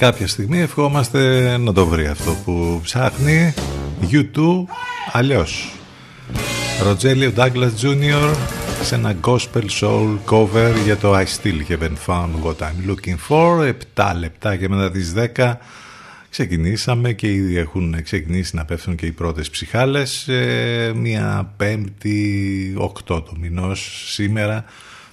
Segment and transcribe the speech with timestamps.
[0.00, 3.54] Κάποια στιγμή ευχόμαστε να το βρει αυτό που ψάχνει.
[4.10, 4.64] YouTube
[5.12, 5.72] αλλιώς.
[6.84, 8.34] Ροτζέλιο Douglas Jr.
[8.82, 13.72] σε ένα gospel soul cover για το I still haven't found what I'm looking for.
[13.94, 15.52] 7 λεπτά και μετά τις 10
[16.30, 20.28] ξεκινήσαμε και ήδη έχουν ξεκινήσει να πέφτουν και οι πρώτες ψυχάλες.
[20.94, 24.64] Μια πέμπτη 8 το μηνός σήμερα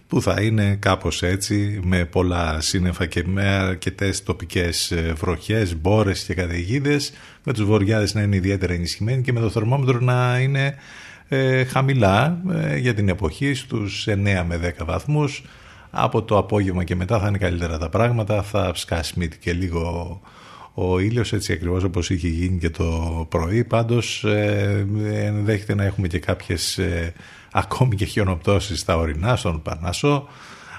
[0.08, 6.24] που θα είναι κάπως έτσι με πολλά σύννεφα και με αρκετές τοπικές ε, βροχές, μπόρες
[6.24, 7.00] και καταιγίδε,
[7.44, 10.76] με τους βοριάδες να είναι ιδιαίτερα ενισχυμένοι και με το θερμόμετρο να είναι
[11.28, 14.14] ε, χαμηλά ε, για την εποχή στους 9
[14.48, 15.44] με 10 βαθμούς.
[15.92, 20.22] Από το απόγευμα και μετά θα είναι καλύτερα τα πράγματα θα σκάσει και λίγο
[20.74, 23.64] ο ήλιος έτσι ακριβώς όπως είχε γίνει και το πρωί.
[23.64, 24.26] Πάντως
[25.14, 26.80] ενδέχεται να έχουμε και κάποιες
[27.58, 30.28] ακόμη και χιονοπτώσεις στα ορεινά, στον Παρνασό.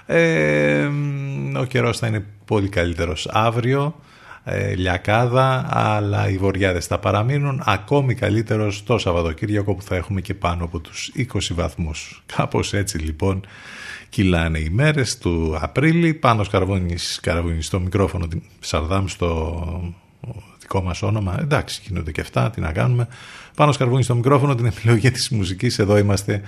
[0.07, 0.89] Ε,
[1.57, 3.95] ο καιρός θα είναι πολύ καλύτερος αύριο,
[4.45, 10.35] ε, λιακάδα, αλλά οι βοριάδες θα παραμείνουν ακόμη καλύτερος το Σαββατοκύριακο που θα έχουμε και
[10.35, 12.23] πάνω από τους 20 βαθμούς.
[12.37, 13.47] Κάπως έτσι λοιπόν
[14.09, 17.21] κυλάνε οι μέρες του Απρίλη, πάνω σκαρβούνις,
[17.59, 18.29] στο μικρόφωνο,
[18.61, 19.95] Σαρδάμ στο
[20.59, 23.09] δικό μας όνομα, εντάξει γίνονται και αυτά, τι να κάνουμε.
[23.59, 26.43] Πάνω σκαρβούνι στο μικρόφωνο την επιλογή της μουσικής, εδώ είμαστε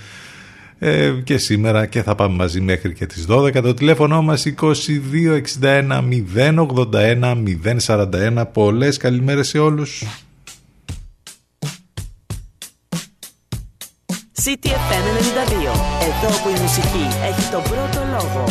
[0.79, 3.63] ε, και σήμερα και θα πάμε μαζί μέχρι και τις 12.
[3.63, 6.03] Το τηλέφωνο μας 2261
[6.35, 7.45] 081
[7.87, 8.45] 041.
[8.53, 10.05] Πολλές καλημέρες σε όλους.
[14.43, 15.71] CTFM 92.
[16.03, 18.45] Εδώ που η μουσική έχει τον πρώτο λόγο.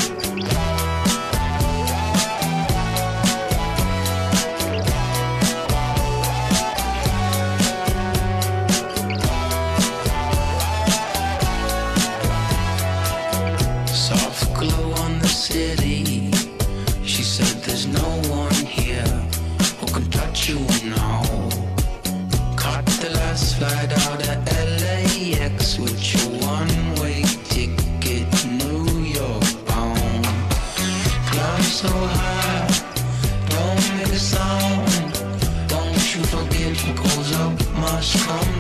[38.02, 38.59] 什么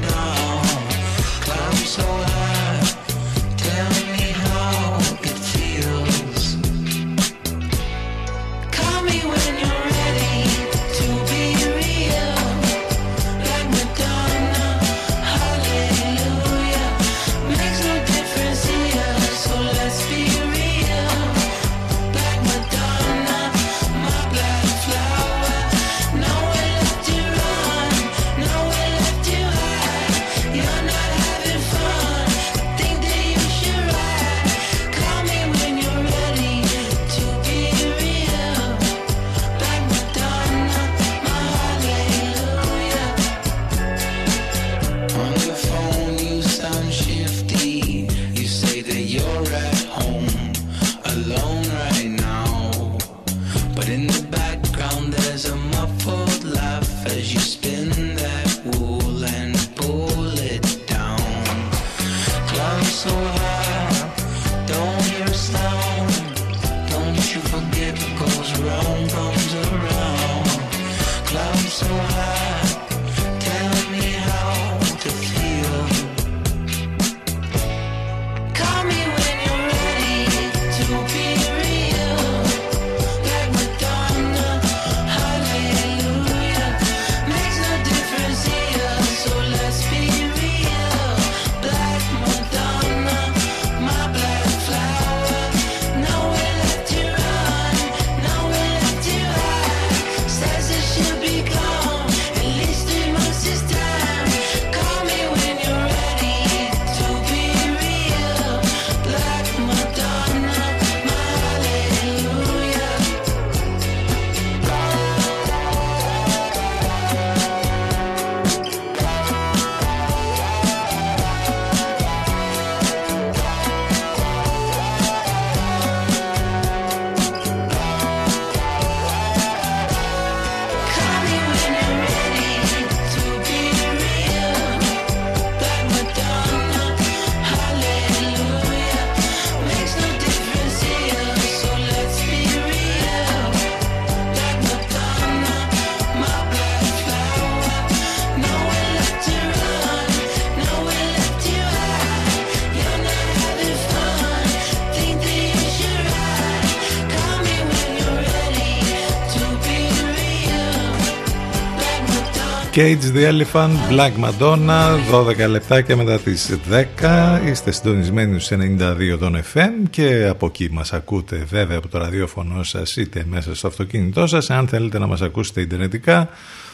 [162.79, 166.59] Cage the Elephant, Black Madonna, 12 λεπτάκια μετά τις
[167.01, 167.41] 10.
[167.45, 172.63] Είστε συντονισμένοι στους 92 των FM και από εκεί μας ακούτε βέβαια από το ραδιόφωνο
[172.63, 174.49] σας είτε μέσα στο αυτοκίνητό σας.
[174.49, 176.29] Αν θέλετε να μας ακούσετε ιντερνετικά,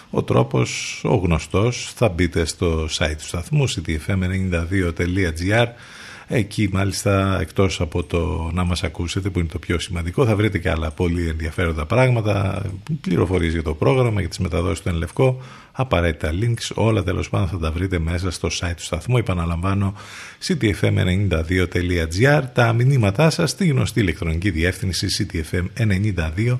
[0.09, 5.67] ο τρόπος, ο γνωστός, θα μπείτε στο site του σταθμού ctfm92.gr
[6.27, 10.57] Εκεί μάλιστα εκτός από το να μας ακούσετε που είναι το πιο σημαντικό θα βρείτε
[10.57, 12.61] και άλλα πολύ ενδιαφέροντα πράγματα,
[13.01, 15.41] πληροφορίες για το πρόγραμμα, για τις μεταδόσεις του Ενλευκό,
[15.71, 19.17] απαραίτητα links, όλα τέλος πάντων θα τα βρείτε μέσα στο site του σταθμού.
[19.17, 19.93] Επαναλαμβάνω
[20.47, 26.57] ctfm92.gr τα μηνύματά σας στη γνωστή ηλεκτρονική διεύθυνση ctfm92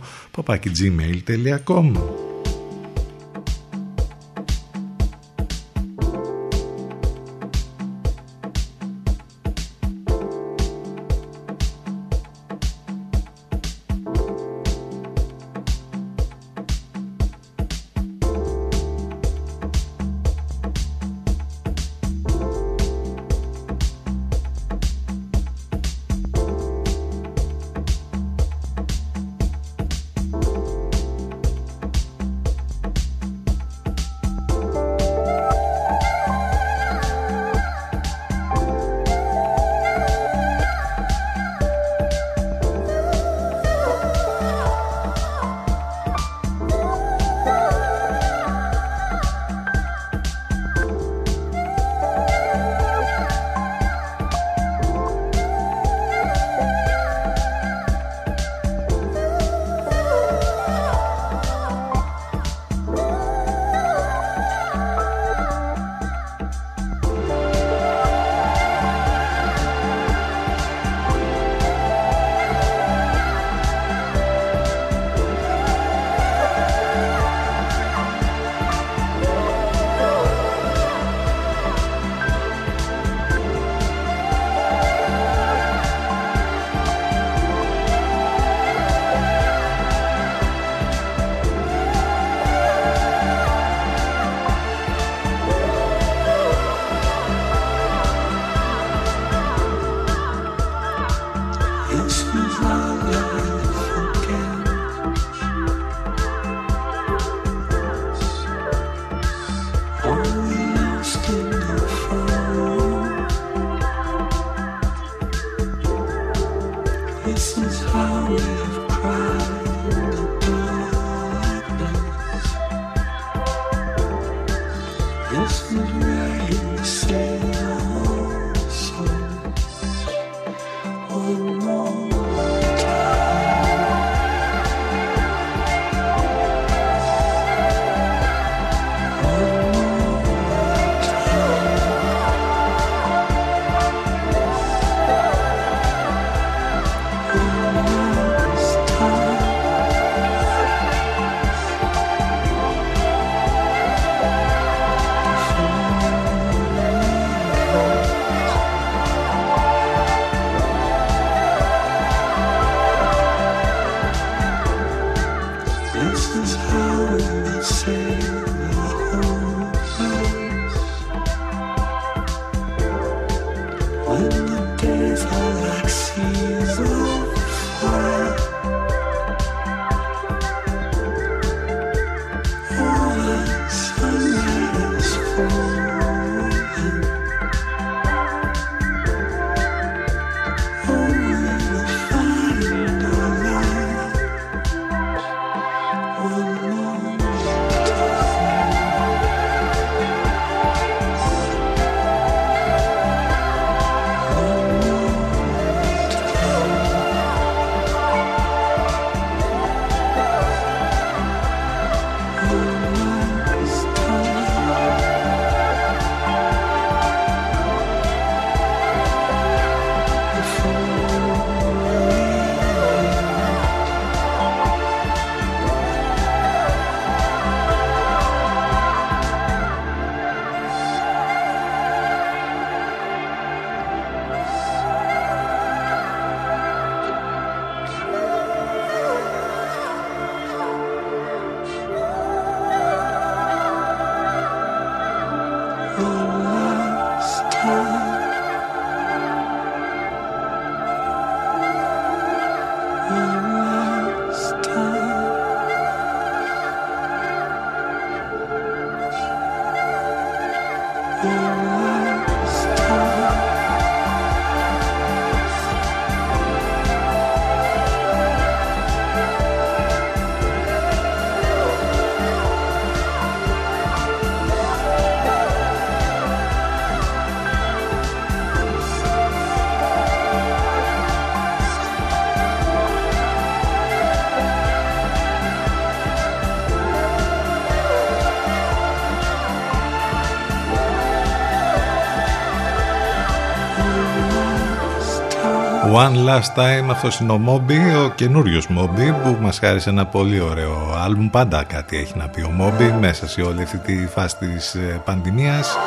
[295.98, 300.40] One Last Time, αυτός είναι ο Μόμπι, ο καινούριος Μόμπι που μας χάρισε ένα πολύ
[300.40, 301.30] ωραίο άλμπουμ.
[301.30, 305.02] Πάντα κάτι έχει να πει ο Μόμπι μέσα σε όλη αυτή τη φάση της ε,
[305.06, 305.78] πανδημίας.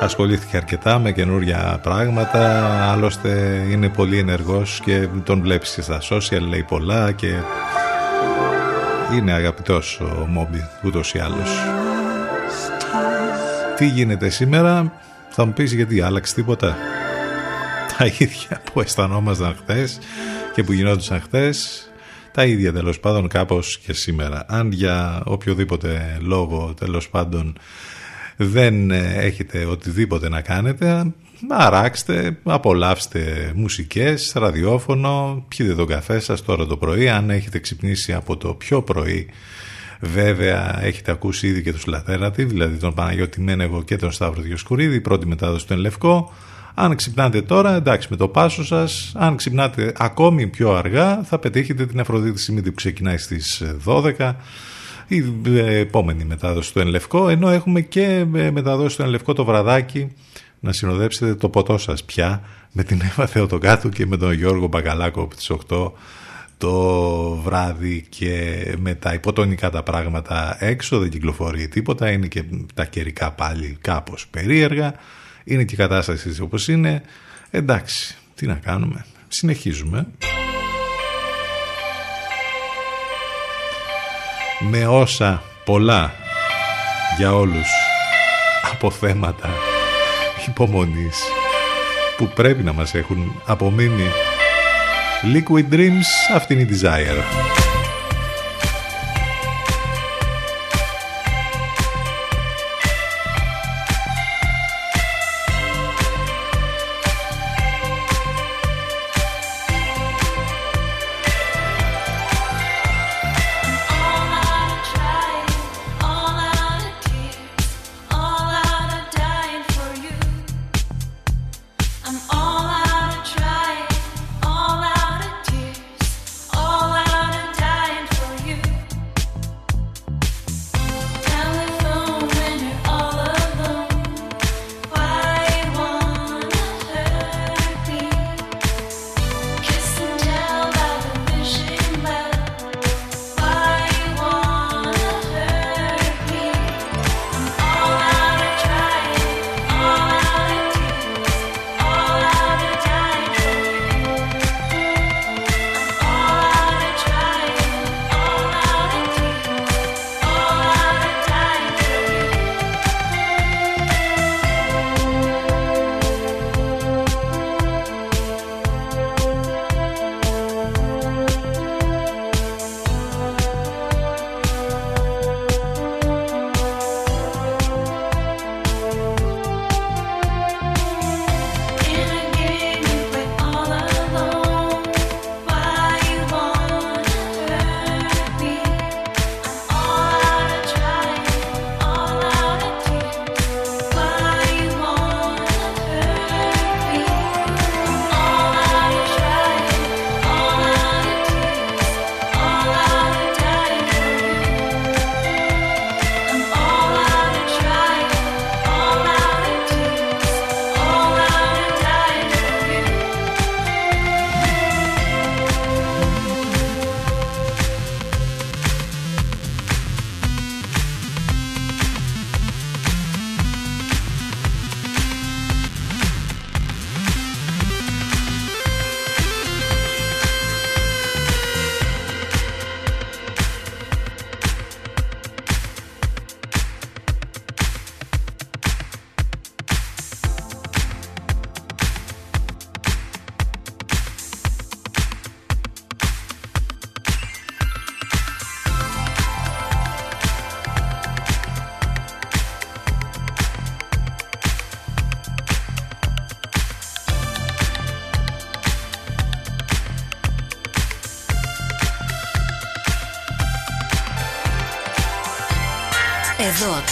[0.00, 6.40] Ασχολήθηκε αρκετά με καινούρια πράγματα, άλλωστε είναι πολύ ενεργός και τον βλέπεις και στα social,
[6.48, 7.32] λέει πολλά και
[9.14, 11.50] είναι αγαπητός ο Μόμπι ούτως ή άλλως.
[13.76, 14.92] Τι γίνεται σήμερα,
[15.28, 16.76] θα μου πεις γιατί άλλαξε τίποτα;
[17.98, 19.98] Τα ίδια που αισθανόμασταν χθες
[20.54, 21.88] και που γινόντουσαν χθες.
[22.32, 24.44] Τα ίδια τέλος πάντων κάπως και σήμερα.
[24.48, 27.58] Αν για οποιοδήποτε λόγο τέλος πάντων
[28.36, 31.12] δεν έχετε οτιδήποτε να κάνετε,
[31.48, 37.08] αράξτε, απολαύστε μουσικές, ραδιόφωνο, πιείτε τον καφέ σας τώρα το πρωί.
[37.08, 39.28] Αν έχετε ξυπνήσει από το πιο πρωί,
[40.00, 44.94] βέβαια έχετε ακούσει ήδη και τους Λαθέρατη, δηλαδή τον Παναγιώτη Μένεγο και τον Σταύρο Διοσκουρίδη,
[44.94, 46.32] η πρώτη μετάδοση του Λευκό.
[46.74, 51.86] Αν ξυπνάτε τώρα, εντάξει με το πάσο σας, αν ξυπνάτε ακόμη πιο αργά, θα πετύχετε
[51.86, 54.34] την Αφροδίτη Σιμίδη που ξεκινάει στις 12
[55.08, 55.24] η
[55.58, 60.12] επόμενη μετάδοση του Ενλευκό, ενώ έχουμε και μεταδόση του Ενλευκό το βραδάκι.
[60.60, 65.22] Να συνοδέψετε το ποτό σας πια με την Εύα Θεοτοκάτου και με τον Γιώργο Μπαγκαλάκο
[65.22, 65.90] από τις 8
[66.58, 70.98] το βράδυ και με τα υποτονικά τα πράγματα έξω.
[70.98, 74.94] Δεν κυκλοφορεί τίποτα είναι και τα καιρικά πάλι κάπως περίεργα
[75.44, 77.02] είναι και η κατάσταση όπως είναι.
[77.50, 79.04] Εντάξει, τι να κάνουμε.
[79.28, 80.06] Συνεχίζουμε.
[84.70, 86.12] Με όσα πολλά
[87.16, 87.68] για όλους
[88.72, 89.50] από θέματα
[90.48, 91.18] υπομονής
[92.16, 94.10] που πρέπει να μας έχουν απομείνει
[95.22, 97.63] Liquid Dreams, αυτή είναι η Desire.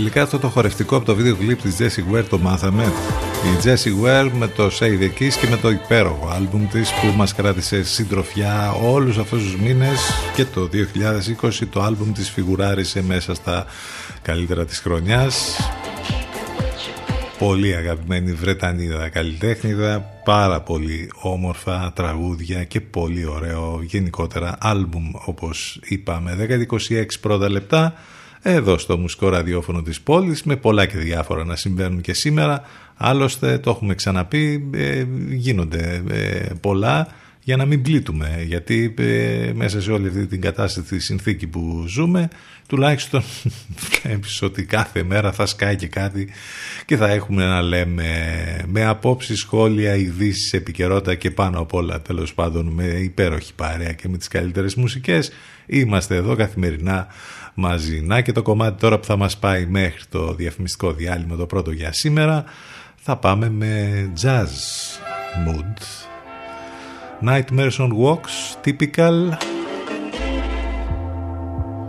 [0.00, 2.84] Τελικά αυτό το χορευτικό από το βίντεο κλιπ της Jessie Ware το μάθαμε.
[3.44, 7.06] Η Jessie Ware με το Say the Kiss και με το υπέροχο άλμπουμ της που
[7.16, 10.00] μας κράτησε συντροφιά όλους αυτούς τους μήνες
[10.34, 10.68] και το
[11.42, 13.66] 2020 το άλμπουμ της φιγουράρισε μέσα στα
[14.22, 15.56] καλύτερα της χρονιάς.
[17.38, 26.36] Πολύ αγαπημένη Βρετανίδα καλλιτέχνηδα, πάρα πολύ όμορφα τραγούδια και πολύ ωραίο γενικότερα άλμπουμ όπως είπαμε.
[26.88, 27.94] 10-26 πρώτα λεπτά
[28.42, 32.62] εδώ στο μουσικό ραδιόφωνο της πόλης με πολλά και διάφορα να συμβαίνουν και σήμερα.
[32.96, 37.08] Άλλωστε το έχουμε ξαναπεί ε, γίνονται ε, πολλά
[37.42, 38.44] για να μην πλήττουμε.
[38.46, 42.28] Γιατί ε, μέσα σε όλη αυτή την κατάσταση τη συνθήκη που ζούμε
[42.66, 43.22] τουλάχιστον
[44.02, 46.28] βλέπεις ότι κάθε μέρα θα σκάει και κάτι
[46.84, 48.06] και θα έχουμε να λέμε
[48.66, 54.08] με απόψεις, σχόλια, ειδήσεις, επικαιρότητα και πάνω απ' όλα τέλος πάντων με υπέροχη παρέα και
[54.08, 55.30] με τις καλύτερες μουσικές.
[55.66, 57.06] Είμαστε εδώ καθημερινά
[57.54, 58.00] μαζί.
[58.00, 61.70] Να και το κομμάτι τώρα που θα μας πάει μέχρι το διαφημιστικό διάλειμμα το πρώτο
[61.70, 62.44] για σήμερα
[62.96, 64.48] θα πάμε με jazz
[65.46, 65.74] mood.
[67.28, 69.32] Nightmares on Walks, typical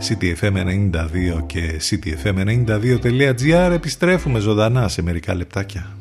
[0.08, 6.01] CTFM92 και CTFM92.gr επιστρέφουμε ζωντανά σε μερικά λεπτάκια.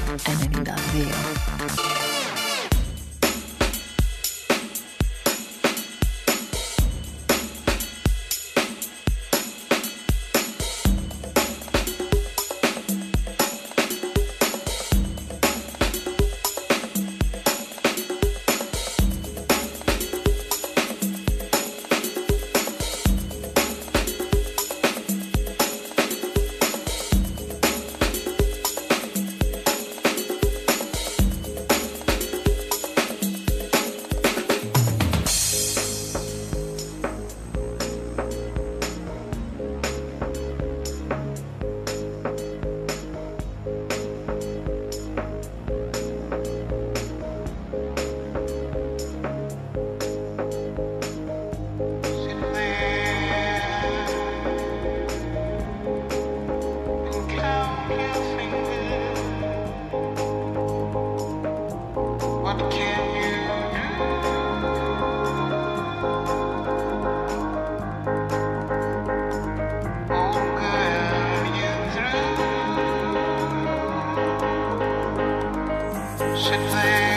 [0.11, 1.90] and in Davvero.
[76.37, 77.10] should they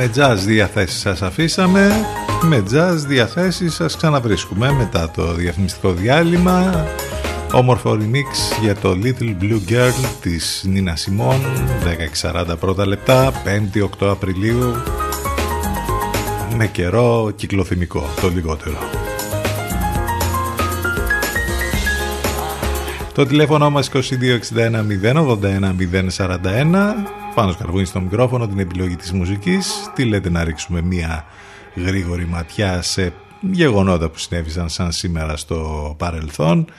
[0.00, 1.90] Με jazz διαθέσεις σας αφήσαμε
[2.42, 6.86] Με jazz διαθέσεις σας ξαναβρίσκουμε Μετά το διαφημιστικό διάλειμμα.
[7.52, 11.40] Όμορφο remix για το Little Blue Girl της Νίνα Σιμών
[12.22, 14.74] 10.40 πρώτα λεπτά 5η 8 Απριλίου.
[16.56, 18.78] Με καιρό κυκλοθυμικό το λιγότερο.
[23.14, 24.00] Το τηλέφωνο μας 2261
[25.02, 25.76] 081
[26.16, 29.90] 041 πάνω Καρβούνι στο μικρόφωνο, την επιλογή της μουσικής.
[29.94, 31.24] Τι λέτε να ρίξουμε μία
[31.76, 36.70] γρήγορη ματιά σε γεγονότα που συνέβησαν σαν σήμερα στο παρελθόν.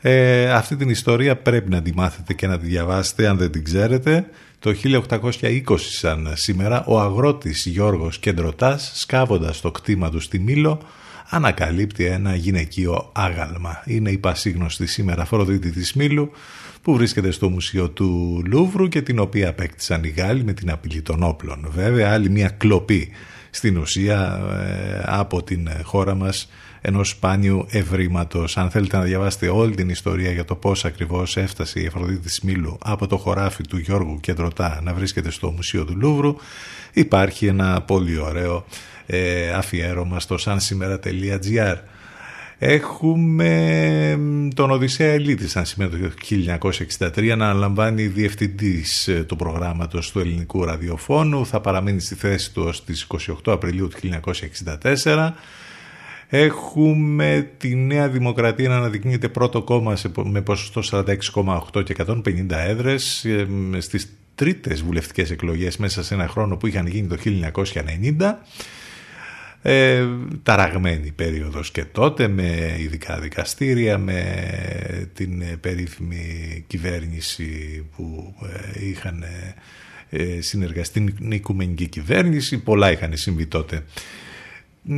[0.00, 3.64] Ε, αυτή την ιστορία πρέπει να τη μάθετε και να τη διαβάσετε αν δεν την
[3.64, 4.26] ξέρετε.
[4.58, 4.74] Το
[5.20, 10.80] 1820 σαν σήμερα ο αγρότης Γιώργος Κεντρωτάς σκάβοντας το κτήμα του στη Μήλο
[11.28, 13.82] ανακαλύπτει ένα γυναικείο άγαλμα.
[13.84, 16.30] Είναι η πασίγνωστη σήμερα Αφροδίτη της Μήλου
[16.82, 21.02] που βρίσκεται στο Μουσείο του Λούβρου και την οποία απέκτησαν οι Γάλλοι με την απειλή
[21.02, 21.66] των όπλων.
[21.70, 23.08] Βέβαια άλλη μια κλοπή
[23.50, 26.48] στην ουσία ε, από την χώρα μας
[26.80, 28.56] ενός σπάνιου ευρήματος.
[28.56, 32.40] Αν θέλετε να διαβάσετε όλη την ιστορία για το πώς ακριβώς έφτασε η Αφροδίτη της
[32.40, 36.36] Μήλου από το χωράφι του Γιώργου Κεντρωτά να βρίσκεται στο Μουσείο του Λούβρου
[36.92, 38.64] υπάρχει ένα πολύ ωραίο
[39.06, 41.76] ε, αφιέρωμα στο sansimera.gr
[42.62, 44.18] Έχουμε
[44.54, 46.10] τον Οδυσσέα Ελίτης σαν σήμερα το
[47.00, 51.46] 1963 να αναλαμβάνει διευθυντής ε, του προγράμματος του ελληνικού ραδιοφώνου.
[51.46, 53.96] Θα παραμείνει στη θέση του ως τις 28 Απριλίου του
[55.02, 55.30] 1964.
[56.28, 61.04] Έχουμε τη Νέα Δημοκρατία να αναδεικνύεται πρώτο κόμμα με ποσοστό
[61.72, 63.46] 46,8 και 150 έδρες ε,
[63.78, 67.16] στις τρίτες βουλευτικές εκλογές μέσα σε ένα χρόνο που είχαν γίνει το
[68.18, 68.34] 1990
[69.62, 70.06] ε,
[70.42, 74.22] ταραγμένη περίοδος και τότε με ειδικά δικαστήρια, με
[75.14, 78.34] την περίφημη κυβέρνηση που
[78.76, 79.24] ε, είχαν
[80.10, 83.84] ε, συνεργαστεί την οικουμενική κυβέρνηση, πολλά είχαν συμβεί τότε.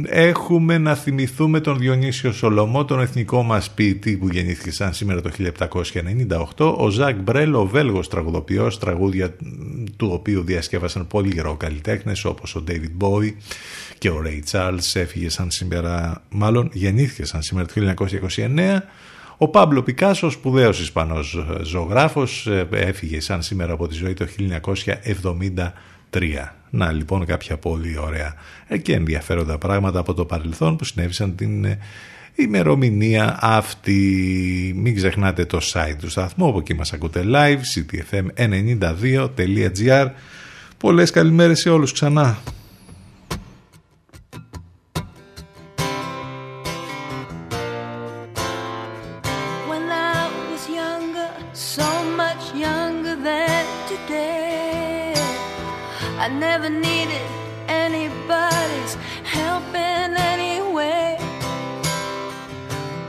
[0.04, 5.30] Έχουμε να θυμηθούμε τον Διονύσιο Σολομό, τον εθνικό μας ποιητή που γεννήθηκε σαν σήμερα το
[6.56, 9.36] 1798, ο Ζακ Μπρέλ, ο Βέλγος τραγουδοποιός, τραγούδια
[9.96, 13.32] του οποίου διασκεύασαν πολύ καλλιτέχνες όπως ο David Bowie
[13.98, 17.94] και ο Ray Charles έφυγε σαν σήμερα, μάλλον γεννήθηκε σαν σήμερα το
[18.36, 18.78] 1929
[19.36, 24.26] ο Πάμπλο Πικάσο, σπουδαίος Ισπανός ζωγράφος, έφυγε σαν σήμερα από τη ζωή το
[26.10, 26.61] 1973.
[26.74, 28.34] Να λοιπόν κάποια πολύ ωραία
[28.82, 31.66] και ενδιαφέροντα πράγματα από το παρελθόν που συνέβησαν την
[32.34, 34.72] ημερομηνία αυτή.
[34.76, 40.10] Μην ξεχνάτε το site του σταθμού, από εκεί μας ακούτε live, ctfm92.gr.
[40.78, 42.38] Πολλές καλημέρες σε όλους ξανά.
[56.58, 57.26] never needed
[57.66, 58.94] anybody's
[59.24, 61.16] help in any way.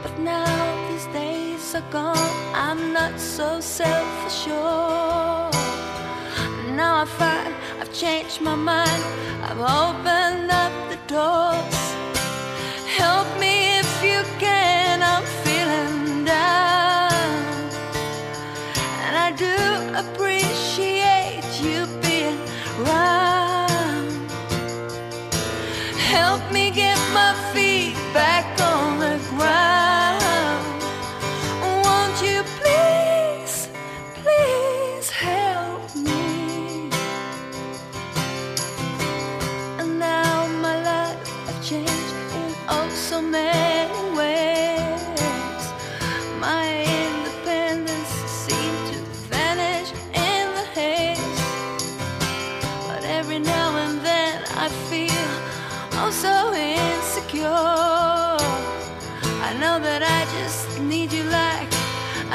[0.01, 0.55] But now
[0.87, 2.35] these days are gone,
[2.67, 5.53] I'm not so self assured.
[6.81, 9.03] Now I find I've changed my mind,
[9.47, 11.81] I've opened up the doors.
[13.01, 17.11] Help me if you can, I'm feeling down.
[19.05, 19.53] And I do
[20.01, 20.42] appreciate.
[26.53, 28.52] Me get my feet back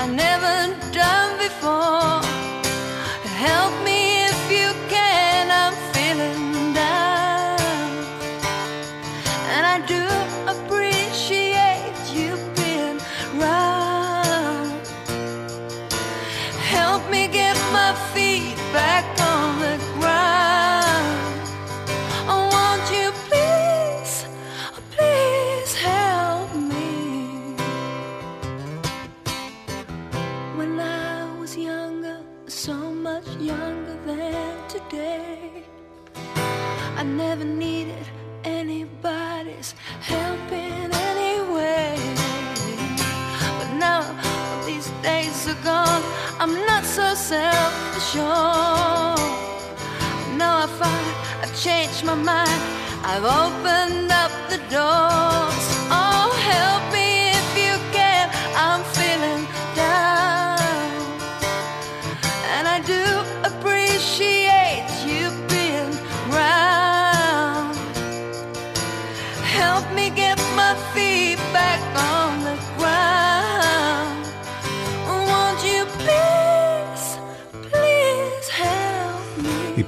[0.01, 0.55] I never
[0.92, 2.22] done before.
[3.34, 3.78] Help
[48.09, 49.18] self-assured.
[50.36, 51.06] Now I find
[51.42, 52.62] I've changed my mind.
[53.04, 55.78] I've opened up the doors.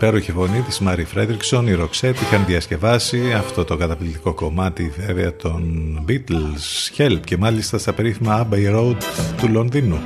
[0.00, 5.64] Υπέροχη φωνή της Μάρι Φρέντριξον, η Ροξέτ είχαν διασκευάσει αυτό το καταπληκτικό κομμάτι βέβαια των
[6.08, 8.96] Beatles Help και μάλιστα στα περίφημα Abbey Road
[9.36, 9.98] του Λονδίνου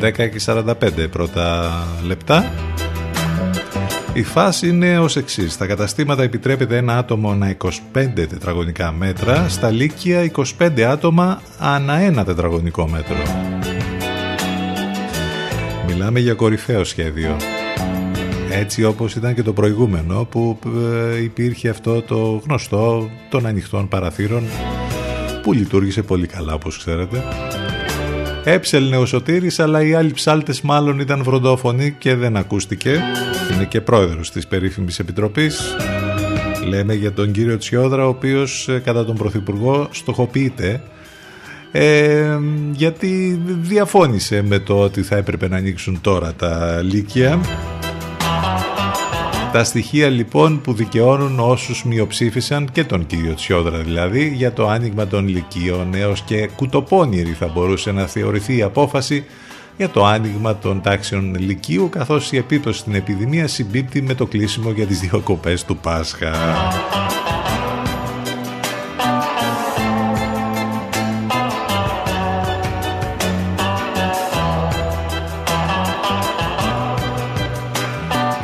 [0.00, 0.72] 10 και 45
[1.10, 1.70] πρώτα
[2.06, 2.52] λεπτά
[4.12, 5.52] η φάση είναι ως εξής.
[5.52, 7.68] Στα καταστήματα επιτρέπεται ένα άτομο ανά 25
[8.14, 13.16] τετραγωνικά μέτρα, στα λύκεια 25 άτομα ανά ένα τετραγωνικό μέτρο.
[15.98, 17.36] Μιλάμε για κορυφαίο σχέδιο.
[18.50, 20.58] Έτσι όπως ήταν και το προηγούμενο που
[21.12, 24.42] ε, υπήρχε αυτό το γνωστό των ανοιχτών παραθύρων
[25.42, 27.22] που λειτουργήσε πολύ καλά όπως ξέρετε.
[28.44, 33.02] Έψελνε ο Σωτήρης αλλά οι άλλοι ψάλτες μάλλον ήταν βροντόφωνοι και δεν ακούστηκε.
[33.54, 35.76] Είναι και πρόεδρος της περίφημης επιτροπής.
[36.68, 40.80] Λέμε για τον κύριο Τσιόδρα ο οποίος ε, κατά τον Πρωθυπουργό στοχοποιείται
[41.72, 42.38] ε,
[42.72, 47.40] γιατί διαφώνησε με το ότι θα έπρεπε να ανοίξουν τώρα τα λύκεια.
[49.52, 55.06] Τα στοιχεία λοιπόν που δικαιώνουν όσους μειοψήφισαν και τον κύριο Τσιόδρα δηλαδή για το άνοιγμα
[55.06, 59.24] των λυκείων έως και κουτοπώνηρη θα μπορούσε να θεωρηθεί η απόφαση
[59.76, 64.70] για το άνοιγμα των τάξεων λυκείου καθώς η επίπτωση στην επιδημία συμπίπτει με το κλείσιμο
[64.70, 66.30] για τις διακοπές του Πάσχα.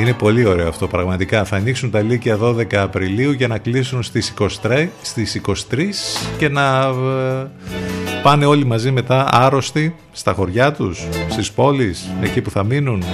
[0.05, 1.45] Είναι πολύ ωραίο αυτό πραγματικά.
[1.45, 5.53] Θα ανοίξουν τα Λύκεια 12 Απριλίου για να κλείσουν στις 23, στις 23
[6.39, 7.51] και να ε,
[8.23, 13.05] πάνε όλοι μαζί μετά άρρωστοι στα χωριά τους, στις πόλεις, εκεί που θα μείνουν.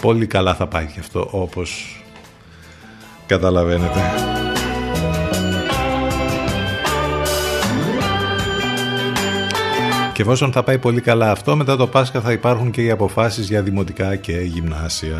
[0.00, 2.02] Πολύ καλά θα πάει και αυτό όπως
[3.26, 4.00] καταλαβαίνετε.
[10.12, 13.48] Και εφόσον θα πάει πολύ καλά αυτό, μετά το Πάσχα θα υπάρχουν και οι αποφάσεις
[13.48, 15.18] για δημοτικά και γυμνάσια.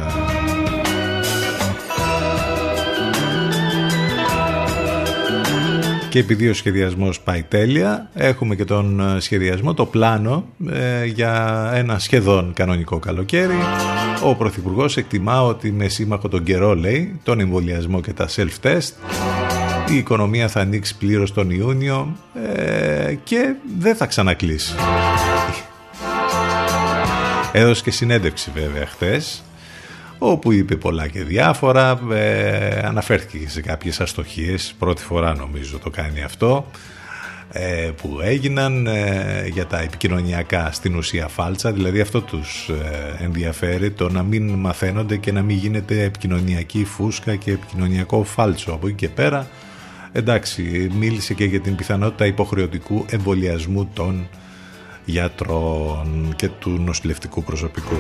[6.09, 11.70] Και επειδή ο σχεδιασμός πάει τέλεια, έχουμε και τον ε, σχεδιασμό, το πλάνο ε, για
[11.74, 13.57] ένα σχεδόν κανονικό καλοκαίρι.
[14.24, 18.93] Ο Πρωθυπουργός εκτιμά ότι με σύμμαχο τον καιρό, λέει, τον εμβολιασμό και τα self-test,
[19.93, 22.16] η οικονομία θα ανοίξει πλήρως τον Ιούνιο
[22.55, 24.74] ε, και δεν θα ξανακλείσει.
[27.53, 29.43] Έδωσε και συνέντευξη βέβαια χτες
[30.18, 36.22] όπου είπε πολλά και διάφορα, ε, αναφέρθηκε σε κάποιες αστοχίες, πρώτη φορά νομίζω το κάνει
[36.22, 36.66] αυτό,
[37.55, 43.90] ε, που έγιναν ε, για τα επικοινωνιακά στην ουσία φάλτσα, δηλαδή αυτό τους ε, ενδιαφέρει,
[43.90, 48.72] το να μην μαθαίνονται και να μην γίνεται επικοινωνιακή φούσκα και επικοινωνιακό φάλτσο.
[48.72, 49.49] Από εκεί και πέρα,
[50.12, 54.28] εντάξει, μίλησε και για την πιθανότητα υποχρεωτικού εμβολιασμού των
[55.04, 57.96] γιατρών και του νοσηλευτικού προσωπικού.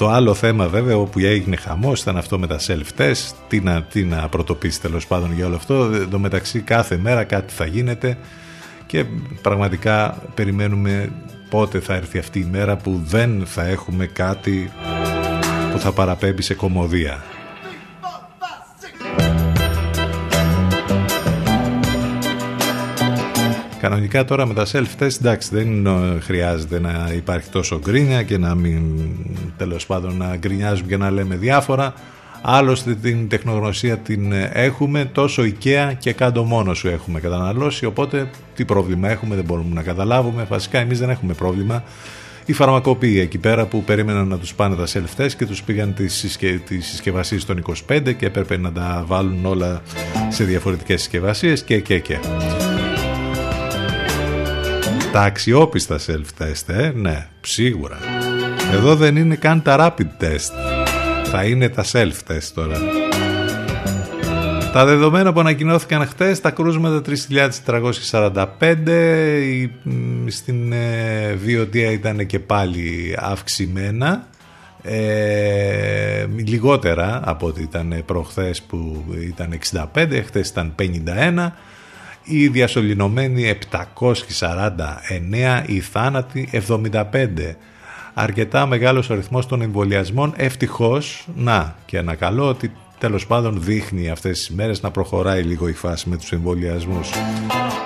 [0.00, 3.32] Το άλλο θέμα βέβαια όπου έγινε χαμός ήταν αυτό με τα self-test.
[3.48, 5.90] Τι να, τι να πρωτοποιήσει τέλος πάντων για όλο αυτό.
[5.94, 8.18] Εν τω μεταξύ κάθε μέρα κάτι θα γίνεται
[8.86, 9.04] και
[9.42, 11.12] πραγματικά περιμένουμε
[11.50, 14.70] πότε θα έρθει αυτή η μέρα που δεν θα έχουμε κάτι
[15.72, 17.22] που θα παραπέμπει σε κομμωδία.
[23.80, 25.88] Κανονικά τώρα με τα self-test εντάξει δεν
[26.22, 28.82] χρειάζεται να υπάρχει τόσο γκρίνια και να μην
[29.56, 31.94] τέλος πάντων να γκρινιάζουμε και να λέμε διάφορα.
[32.42, 38.64] Άλλωστε την τεχνογνωσία την έχουμε, τόσο IKEA και κάτω μόνο σου έχουμε καταναλώσει, οπότε τι
[38.64, 40.46] πρόβλημα έχουμε δεν μπορούμε να καταλάβουμε.
[40.48, 41.84] Βασικά εμείς δεν έχουμε πρόβλημα.
[42.44, 46.14] Οι φαρμακοποιοί εκεί πέρα που περίμεναν να τους πάνε τα self-test και τους πήγαν τις,
[46.14, 46.60] συσκε...
[46.66, 49.82] τις συσκευασίες των 25 και έπρεπε να τα βάλουν όλα
[50.28, 52.18] σε διαφορετικές συσκευασίες και και και.
[55.12, 57.98] Τα αξιόπιστα self-test, ε, ναι, σίγουρα.
[58.72, 60.50] Εδώ δεν είναι καν τα rapid test.
[61.24, 62.76] Θα είναι τα self-test τώρα.
[64.72, 67.02] Τα δεδομένα που ανακοινώθηκαν χτες, τα κρούσματα
[68.10, 69.70] 3.445,
[70.26, 74.26] στην ε, βιωτεία ήταν και πάλι αυξημένα,
[74.82, 79.58] ε, λιγότερα από ό,τι ήταν προχθές που ήταν
[79.94, 81.52] 65, χτες ήταν 51,
[82.24, 87.56] οι διασωληνωμένοι 749, οι θάνατοι 75.
[88.14, 94.38] Αρκετά μεγάλος αριθμός των εμβολιασμών ευτυχώς, να και ένα καλό ότι τέλος πάντων δείχνει αυτές
[94.38, 97.10] τις μέρες να προχωράει λίγο η φάση με τους εμβολιασμούς.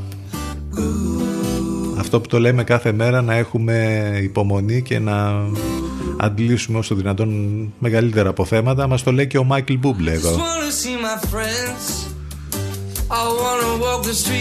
[2.15, 5.43] αυτό που το λέμε κάθε μέρα να έχουμε υπομονή και να
[6.17, 7.29] αντλήσουμε όσο δυνατόν
[7.79, 10.37] μεγαλύτερα αποθέματα μας το λέει και ο Μάικλ Μπούμπλε εδώ.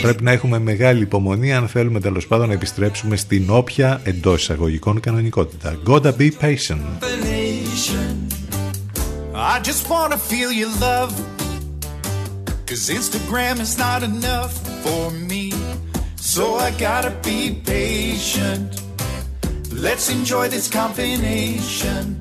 [0.03, 5.01] Πρέπει να έχουμε μεγάλη υπομονή αν θέλουμε τέλος πάντων να επιστρέψουμε στην όποια εντός εισαγωγικών
[5.01, 5.79] κανονικότητα.
[5.87, 7.05] Gotta be patient.
[9.35, 11.13] I just wanna feel your love.
[12.69, 14.53] Cause Instagram is not enough
[14.85, 15.64] for me
[16.35, 18.83] So I gotta be patient.
[19.71, 22.21] Let's enjoy this combination.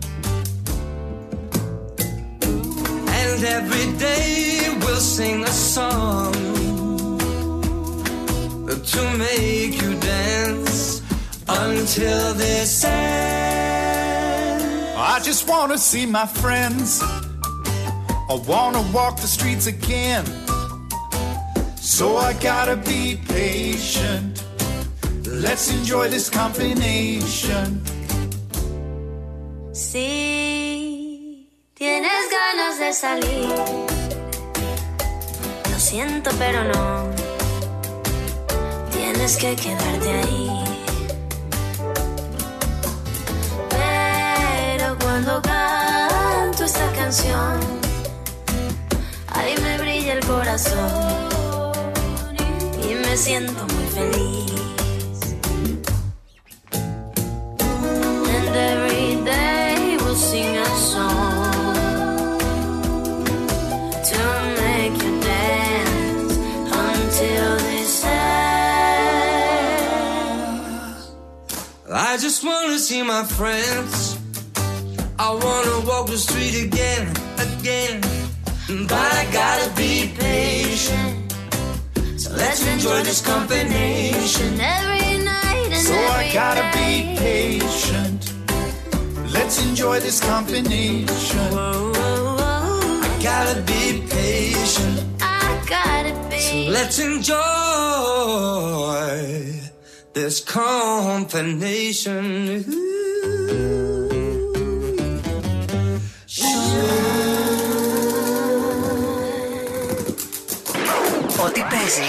[3.19, 6.31] And every day we'll sing a song
[8.67, 11.01] to make you dance
[11.49, 14.63] until this ends.
[14.95, 17.01] I just wanna see my friends.
[17.01, 20.25] I wanna walk the streets again
[21.85, 24.41] So I gotta be patient.
[25.27, 27.83] Let's enjoy this combination.
[29.73, 33.49] Si tienes ganas de salir,
[35.69, 37.09] lo siento, pero no.
[38.93, 40.49] Tienes que quedarte ahí.
[43.69, 47.59] Pero cuando canto esta canción,
[49.27, 51.32] ahí me brilla el corazón
[53.17, 54.51] siento muy feliz.
[58.35, 62.39] And every day we'll sing a song
[64.09, 64.19] to
[64.61, 66.37] make you dance
[66.71, 68.33] until this ends.
[71.91, 74.17] I just wanna see my friends.
[75.19, 78.01] I wanna walk the street again, again.
[78.87, 81.12] But I gotta be patient.
[82.42, 84.60] So let's enjoy this combination.
[84.60, 87.60] Every night and So every I gotta be day.
[87.60, 88.22] patient.
[89.32, 91.50] Let's enjoy this combination.
[93.22, 94.96] Gotta be patient.
[95.20, 95.24] I
[95.74, 96.68] gotta be.
[96.76, 97.38] Let's enjoy
[100.12, 102.24] this combination.
[111.44, 112.08] Ό,τι παίζει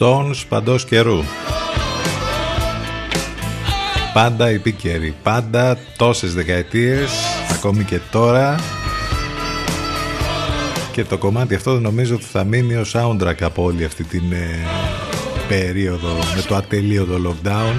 [0.00, 1.18] Stones παντός καιρού.
[4.12, 7.10] Πάντα επίκαιροι, πάντα τόσες δεκαετίες
[7.52, 8.60] ακόμη και τώρα.
[10.92, 14.66] Και το κομμάτι αυτό νομίζω ότι θα μείνει ο soundtrack από όλη αυτή την ε,
[15.48, 17.74] περίοδο με το ατελείωτο lockdown.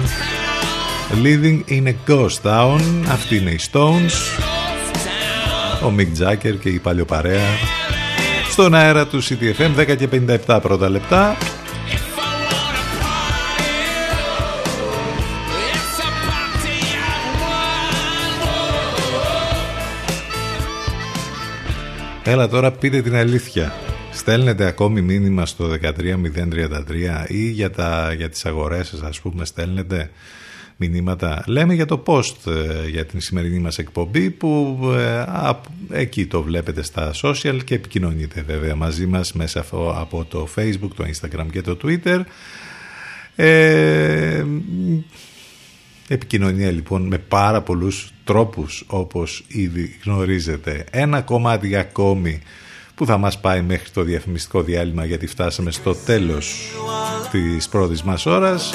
[1.24, 4.42] Living in a Ghost Town Αυτή είναι οι Stones
[5.86, 7.48] Ο Mick Jagger και η παλιοπαρέα.
[8.50, 10.08] Στον αέρα του CTFM 10 και
[10.46, 11.36] 57 πρώτα λεπτά
[22.24, 23.72] Έλα τώρα πείτε την αλήθεια.
[24.12, 25.88] Στέλνετε ακόμη μήνυμα στο 13033
[27.28, 30.10] ή για, τα, για τις αγορές σας ας πούμε στέλνετε
[30.76, 31.44] μηνύματα.
[31.46, 35.24] Λέμε για το post ε, για την σημερινή μας εκπομπή που ε,
[35.90, 39.64] εκεί το βλέπετε στα social και επικοινωνείτε βέβαια μαζί μας μέσα
[39.94, 42.20] από το facebook, το instagram και το twitter.
[43.36, 44.44] Ε,
[46.12, 50.84] επικοινωνία λοιπόν με πάρα πολλούς τρόπους όπως ήδη γνωρίζετε.
[50.90, 52.42] Ένα κομμάτι ακόμη
[52.94, 56.72] που θα μας πάει μέχρι το διαφημιστικό διάλειμμα γιατί φτάσαμε στο τέλος
[57.30, 58.74] της πρώτης μας ώρας.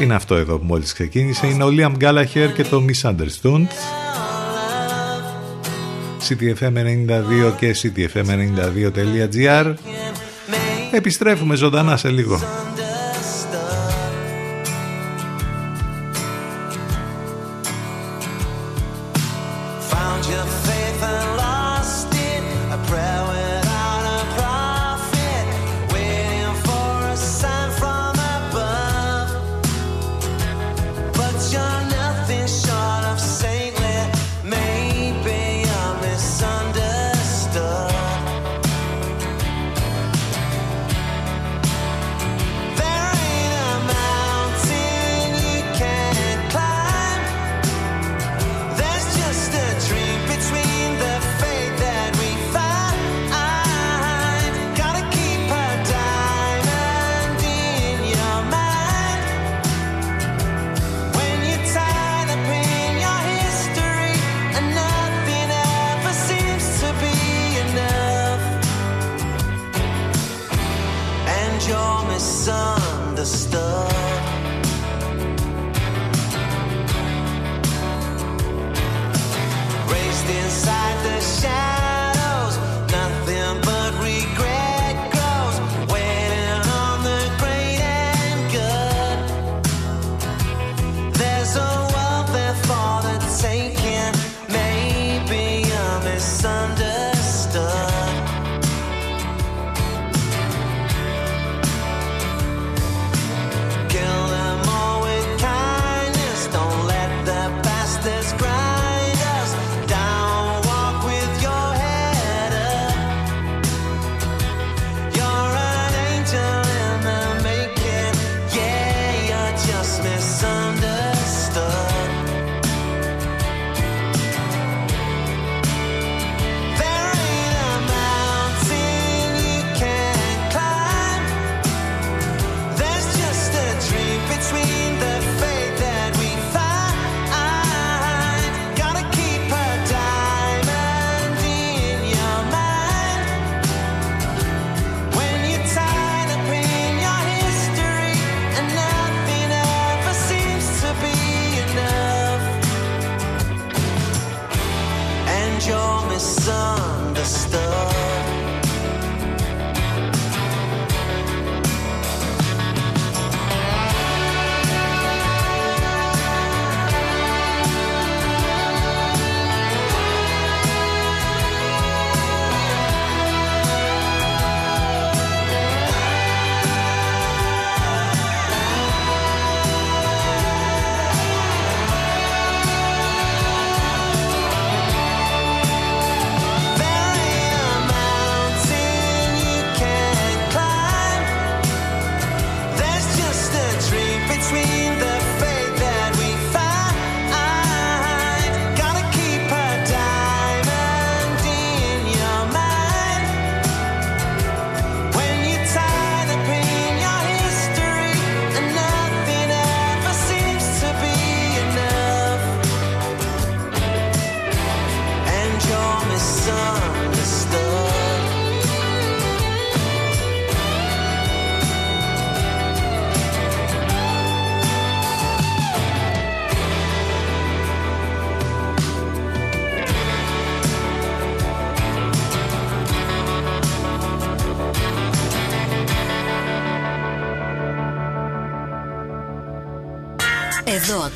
[0.00, 1.46] Είναι αυτό εδώ που μόλις ξεκίνησε.
[1.46, 3.66] Είναι ο Liam Gallagher και το Misunderstood.
[6.28, 9.74] CTFM92 και CTFM92.gr
[10.92, 12.40] Επιστρέφουμε ζωντανά σε λίγο.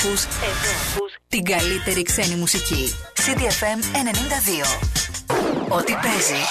[0.04, 2.94] Ακούς, εδώ ακούς την καλύτερη ξένη μουσική.
[3.14, 5.68] CTFM 92.
[5.68, 6.42] Ό,τι παίζει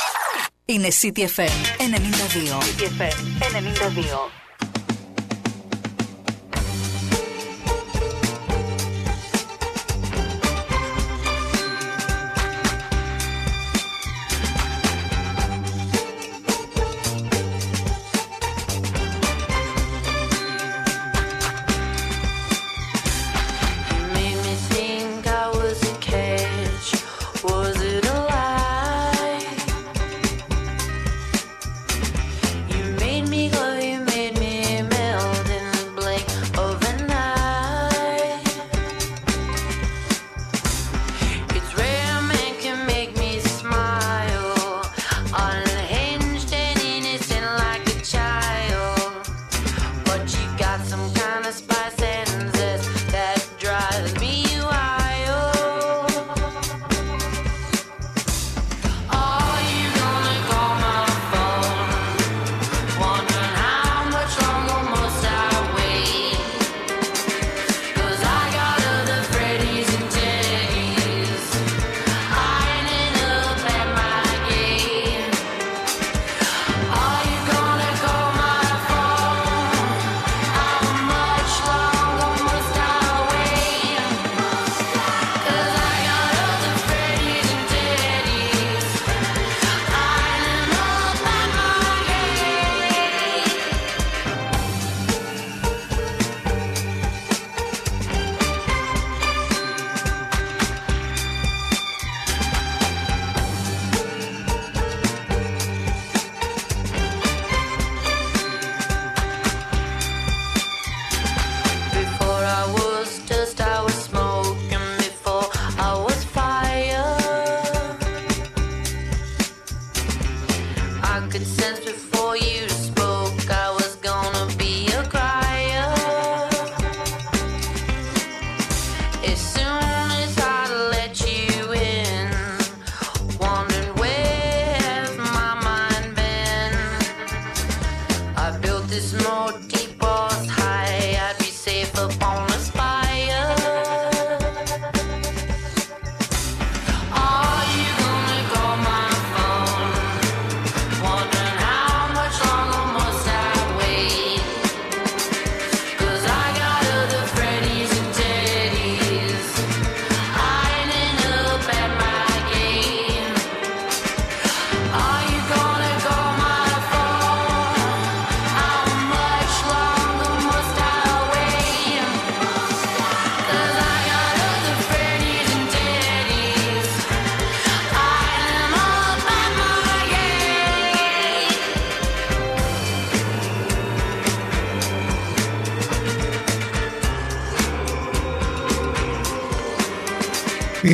[0.66, 2.62] είναι CTFM 92.
[2.62, 4.41] CTFM 92.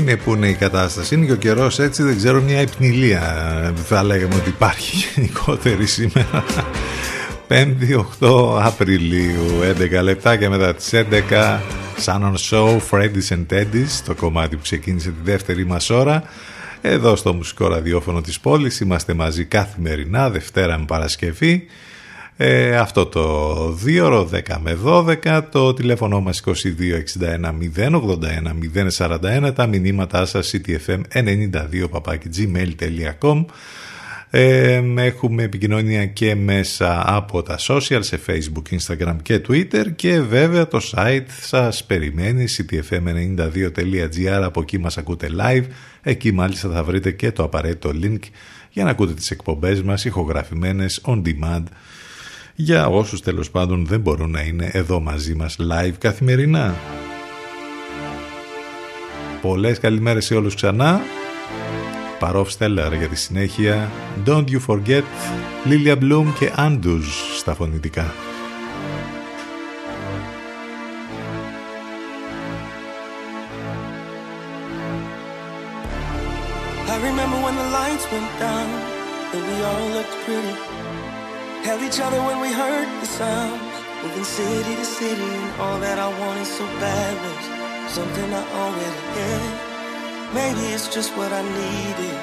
[0.08, 1.16] Είναι που είναι η κατάσταση.
[1.16, 6.44] Είναι και ο καιρός έτσι, δεν ξέρω, μια υπνηλία θα λέγαμε ότι υπάρχει γενικότερη σήμερα.
[7.48, 9.46] 5η 8 Απριλίου,
[10.00, 11.60] 11 λεπτά και μετά τις 11
[12.06, 16.24] Sun on Show, Freddy's and Teddy's, το κομμάτι που ξεκίνησε τη δεύτερη μας ώρα.
[16.82, 21.66] Εδώ στο μουσικό ραδιόφωνο της πόλης είμαστε μαζί καθημερινά, Δευτέρα με Παρασκευή.
[22.40, 26.56] Ε, αυτό το 2 ώρο 10 με 12 το τηλέφωνο μας 2261
[27.76, 33.46] 081 041 τα μηνύματά σας ctfm92 παπάκι gmail.com
[34.30, 40.68] ε, έχουμε επικοινωνία και μέσα από τα social σε facebook, instagram και twitter και βέβαια
[40.68, 45.66] το site σας περιμένει ctfm92.gr από εκεί μας ακούτε live.
[46.02, 48.20] Εκεί μάλιστα θα βρείτε και το απαραίτητο link
[48.70, 51.64] για να ακούτε τις εκπομπές μας ηχογραφημένες on demand
[52.60, 56.76] για όσους τέλος πάντων δεν μπορούν να είναι εδώ μαζί μας live καθημερινά.
[59.42, 61.02] Πολλές καλημέρες σε όλους ξανά.
[62.20, 63.92] Παρόφ Στέλλαρ για τη συνέχεια.
[64.26, 65.04] Don't you forget
[65.66, 67.04] Lilia Bloom και Andus
[67.38, 68.14] στα φωνητικά.
[76.94, 78.68] I remember when the lights went down
[79.34, 80.77] and we all looked pretty.
[81.68, 83.60] Held each other when we heard the sound.
[84.02, 87.44] Moving city to city, and all that I wanted so bad was
[87.92, 89.52] something I already had.
[90.32, 92.18] Maybe it's just what I needed.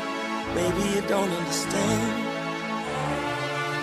[0.57, 2.09] Maybe you don't understand.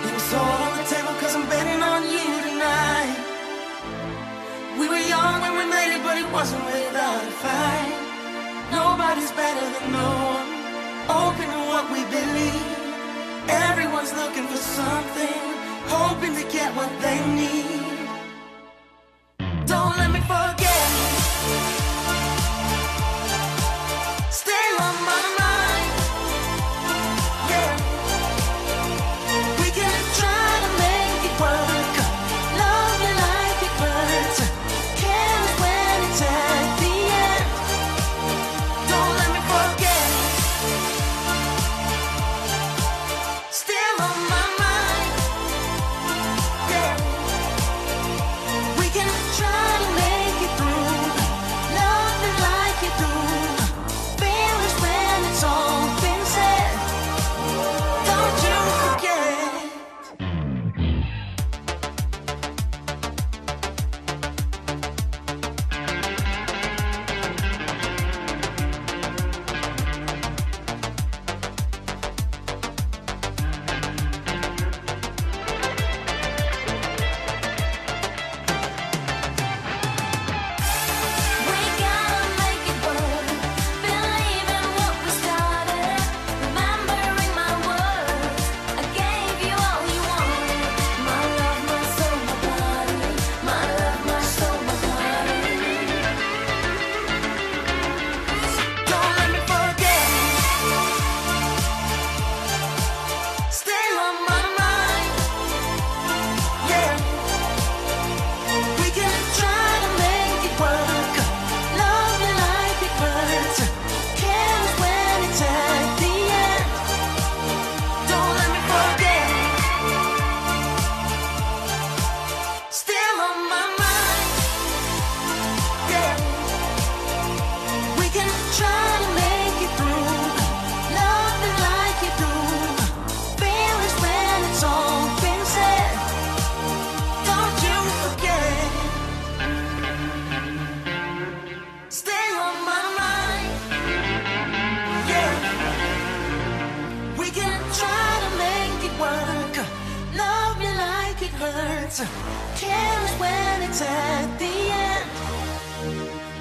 [0.02, 3.22] It was all on the table, cause I'm betting on you tonight.
[4.82, 7.94] We were young when we made it, but it wasn't without a fight.
[8.74, 10.50] Nobody's better than no one.
[11.22, 12.81] Open to what we believe.
[13.50, 15.42] Everyone's looking for something,
[15.88, 18.10] hoping to get what they need.
[19.66, 20.61] Don't let me forget.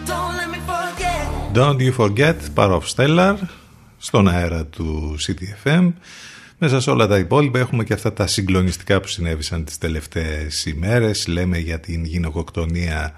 [0.06, 3.36] Don't forget Don't you forget, parov Stellar
[3.98, 5.92] στον αέρα του CTFM
[6.58, 11.26] μέσα σε όλα τα υπόλοιπα έχουμε και αυτά τα συγκλονιστικά που συνέβησαν τις τελευταίες ημέρες.
[11.26, 13.14] Λέμε για την γυναικοκτονία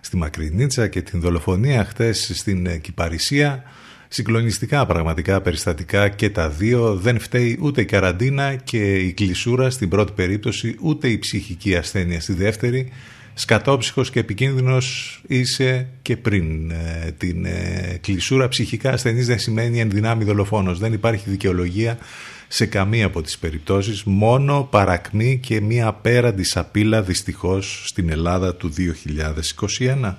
[0.00, 3.62] στη Μακρινίτσα και την δολοφονία χτες στην Κυπαρισία.
[4.08, 6.94] Συγκλονιστικά πραγματικά περιστατικά και τα δύο.
[6.94, 12.20] Δεν φταίει ούτε η καραντίνα και η κλεισούρα στην πρώτη περίπτωση, ούτε η ψυχική ασθένεια
[12.20, 12.92] στη δεύτερη.
[13.34, 18.48] Σκατόψυχος και επικίνδυνος είσαι και πριν ε, την ε, κλεισούρα.
[18.48, 20.78] Ψυχικά ασθενής δεν σημαίνει ενδυνάμει δολοφόνος.
[20.78, 21.98] Δεν υπάρχει δικαιολογία
[22.48, 24.02] σε καμία από τις περιπτώσεις.
[24.04, 28.72] Μόνο παρακμή και μία απέραντη σαπίλα δυστυχώς στην Ελλάδα του
[29.78, 30.14] 2021.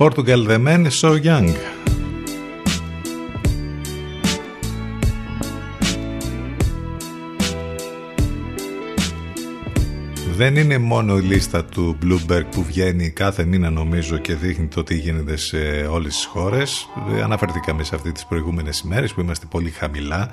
[0.00, 1.54] Portugal the men so young.
[10.36, 14.82] Δεν είναι μόνο η λίστα του Bloomberg που βγαίνει κάθε μήνα νομίζω και δείχνει το
[14.82, 15.58] τι γίνεται σε
[15.90, 16.88] όλες τις χώρες.
[17.22, 20.30] Αναφερθήκαμε σε αυτή τις προηγούμενες ημέρες που είμαστε πολύ χαμηλά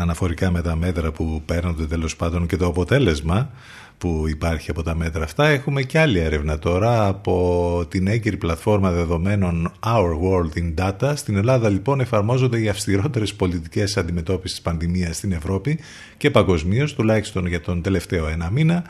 [0.00, 3.50] αναφορικά με τα μέτρα που παίρνονται τέλος πάντων και το αποτέλεσμα
[3.98, 5.46] που υπάρχει από τα μέτρα αυτά.
[5.46, 11.12] Έχουμε και άλλη έρευνα τώρα από την έγκυρη πλατφόρμα δεδομένων Our World in Data.
[11.16, 15.78] Στην Ελλάδα λοιπόν εφαρμόζονται οι αυστηρότερες πολιτικές αντιμετώπισης πανδημίας στην Ευρώπη
[16.16, 18.84] και παγκοσμίως, τουλάχιστον για τον τελευταίο ένα μήνα.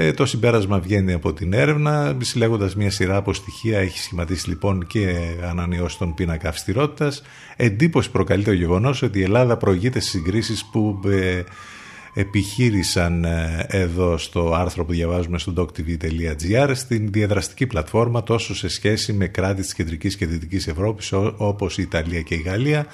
[0.00, 4.86] Ε, το συμπέρασμα βγαίνει από την έρευνα, συλλέγοντας μια σειρά από στοιχεία, έχει σχηματίσει λοιπόν
[4.86, 5.14] και
[5.48, 7.22] ανανεώσει τον πίνακα αυστηρότητας.
[7.56, 11.42] Εντύπωση προκαλεί το γεγονός ότι η Ελλάδα προηγείται στις συγκρίσεις που ε,
[12.14, 19.12] επιχείρησαν ε, εδώ στο άρθρο που διαβάζουμε στο doctv.gr στην διαδραστική πλατφόρμα τόσο σε σχέση
[19.12, 22.86] με κράτη της κεντρικής και δυτικής Ευρώπης όπως η Ιταλία και η Γαλλία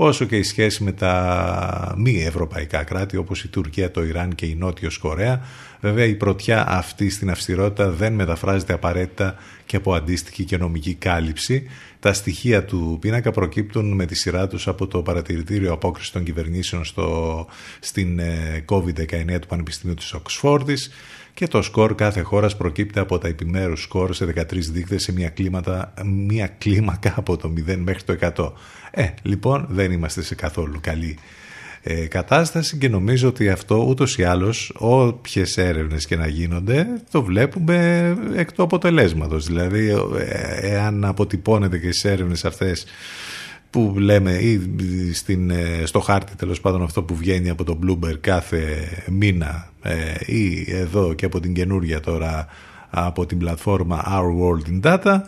[0.00, 4.46] όσο και η σχέση με τα μη ευρωπαϊκά κράτη όπως η Τουρκία, το Ιράν και
[4.46, 5.40] η Νότιος Κορέα.
[5.80, 11.66] Βέβαια η πρωτιά αυτή στην αυστηρότητα δεν μεταφράζεται απαραίτητα και από αντίστοιχη και νομική κάλυψη.
[12.00, 16.84] Τα στοιχεία του πίνακα προκύπτουν με τη σειρά τους από το παρατηρητήριο απόκρισης των κυβερνήσεων
[16.84, 17.46] στο,
[17.80, 20.90] στην ε, COVID-19 του Πανεπιστημίου της Οξφόρδης
[21.34, 25.28] και το σκορ κάθε χώρας προκύπτει από τα επιμέρους σκορ σε 13 δείκτες σε μια,
[25.28, 28.52] κλίματα, μια κλίμακα από το 0 μέχρι το 100.
[28.90, 31.18] Ε, λοιπόν δεν είμαστε σε καθόλου καλή
[31.82, 37.22] ε, κατάσταση και νομίζω ότι αυτό ούτως ή άλλως όποιες έρευνες και να γίνονται το
[37.22, 39.46] βλέπουμε εκ του αποτελέσματος.
[39.46, 42.86] Δηλαδή ε, εάν αποτυπώνεται και στις έρευνες αυτές
[43.70, 44.60] που λέμε ή
[45.12, 49.94] στην, ε, στο χάρτη τέλος πάντων αυτό που βγαίνει από το Bloomberg κάθε μήνα ε,
[50.26, 52.46] ή εδώ και από την καινούρια τώρα
[52.90, 55.20] από την πλατφόρμα Our World in Data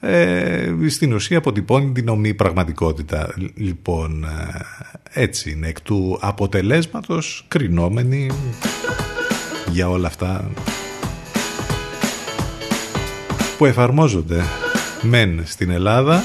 [0.00, 3.34] ε, στην ουσία αποτυπώνει την ομή πραγματικότητα.
[3.54, 8.30] Λοιπόν, ε, έτσι είναι εκ του αποτελέσματος κρινόμενοι
[9.70, 10.50] για όλα αυτά
[13.58, 14.44] που εφαρμόζονται
[15.02, 16.22] μεν στην Ελλάδα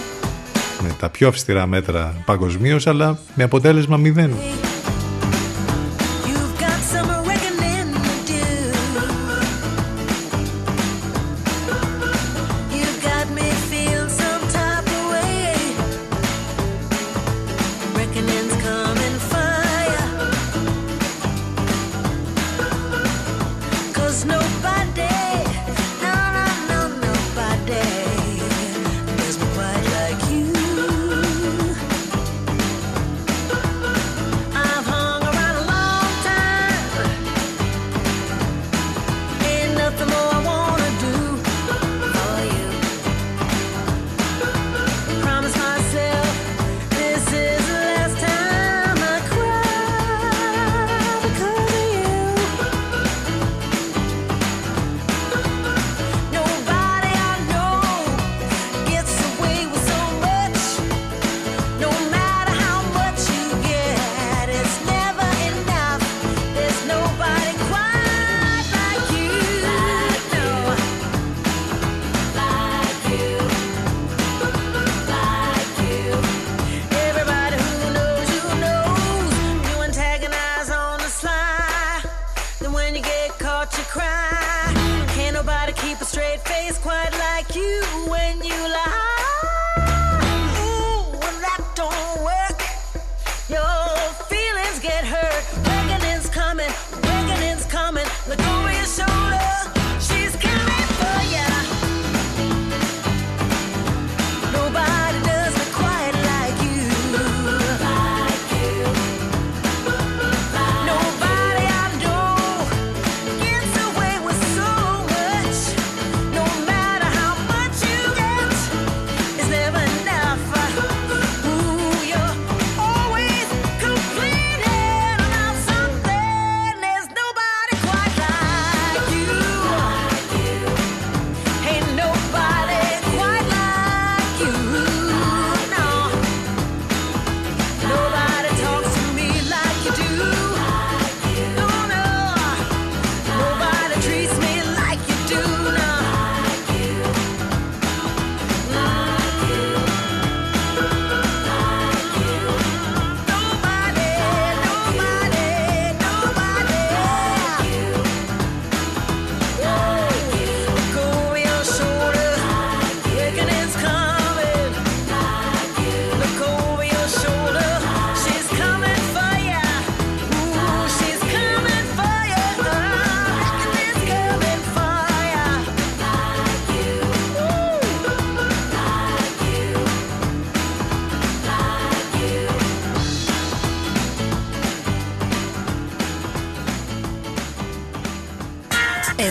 [0.81, 4.31] με τα πιο αυστηρά μέτρα παγκοσμίως, αλλά με αποτέλεσμα μηδέν.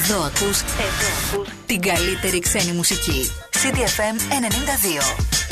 [0.07, 3.31] Εδώ ακούς, εδώ ακούς την καλύτερη ξένη μουσική.
[3.51, 5.45] CDFM 92.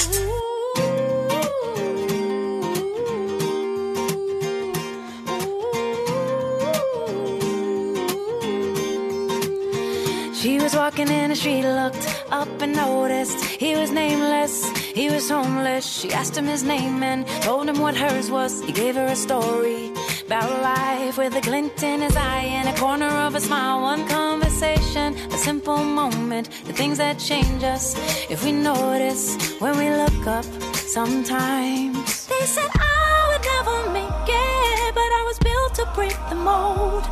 [10.40, 12.06] She was walking in the street, looked
[12.40, 14.54] up and noticed he was nameless.
[14.98, 15.84] He was homeless.
[15.98, 18.52] She asked him his name and told him what hers was.
[18.66, 19.91] He gave her a story
[20.32, 23.82] about life with a glint in his eye and a corner of a smile.
[23.82, 27.84] One conversation, a simple moment, the things that change us
[28.30, 32.26] if we notice when we look up sometimes.
[32.28, 37.04] They said I would never make it, but I was built to break the mold.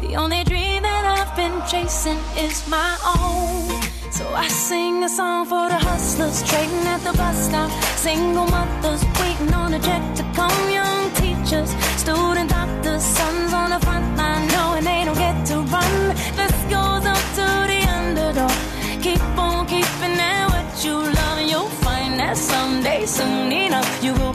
[0.00, 3.82] The only dream that I've been chasing is my own.
[4.10, 7.70] So I sing a song for the hustlers trading at the bus stop.
[7.96, 10.70] Single mothers waiting on a check to come.
[10.70, 11.70] Young teachers,
[12.02, 15.94] student doctors, sons on the front line knowing they don't get to run.
[16.40, 18.58] This goes up to the underdog.
[19.06, 24.12] Keep on keeping at what you love, and you'll find that someday, soon enough, you
[24.14, 24.34] will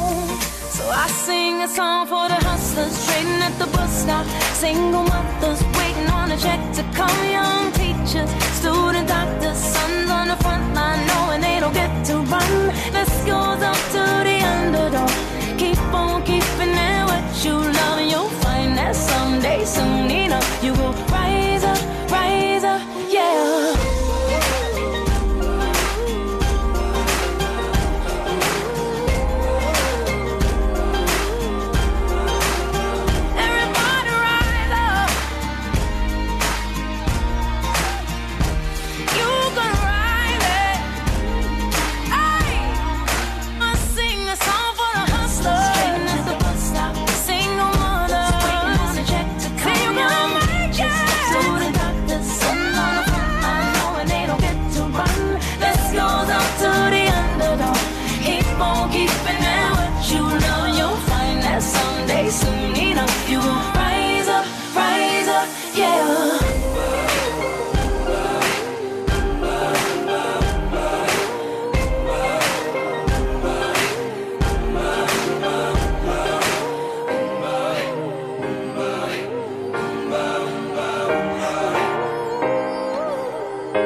[0.93, 4.25] I sing a song for the hustlers trading at the bus stop.
[4.55, 7.19] Single mothers waiting on a check to come.
[7.31, 12.51] Young teachers, student doctors, sons on the front line knowing they don't get to run.
[12.91, 14.10] This goes up to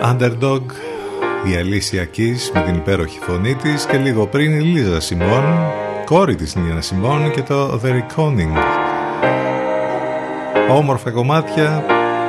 [0.08, 0.62] Underdog,
[1.52, 5.44] η Αλήσια Keys με την υπέροχη φωνή της και λίγο πριν η Λίζα Σιμών,
[6.06, 8.58] κόρη της Νίνα Σιμών και το The Reconing.
[10.70, 11.86] Όμορφα κομμάτια,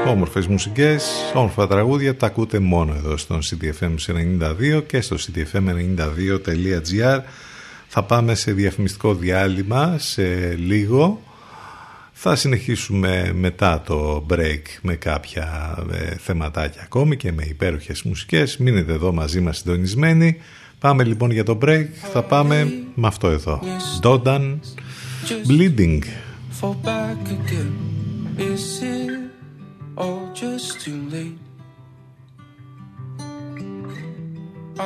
[0.08, 3.94] όμορφες μουσικές, όμορφα τραγούδια, τα ακούτε μόνο εδώ στον CDFM
[4.76, 7.20] 92 και στο cdfm92.gr.
[7.86, 11.20] Θα πάμε σε διαφημιστικό διάλειμμα σε λίγο.
[12.18, 18.56] Θα συνεχίσουμε μετά το break με κάποια ε, θεματάκια ακόμη και με υπέροχες μουσικές.
[18.56, 20.36] Μείνετε εδώ μαζί μας συντονισμένοι.
[20.78, 21.86] Πάμε λοιπόν για το break.
[22.12, 23.60] Θα πάμε με αυτό εδώ.
[24.02, 24.58] Dodan
[25.48, 25.98] Bleeding.
[26.60, 27.74] fall back again.
[28.52, 29.10] Is it
[30.02, 31.38] all just too late?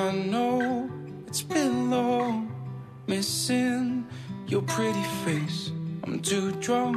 [0.07, 0.55] I know
[1.29, 2.35] it's been long,
[3.13, 3.85] missing
[4.53, 5.61] your pretty face.
[6.05, 6.97] I'm too drunk,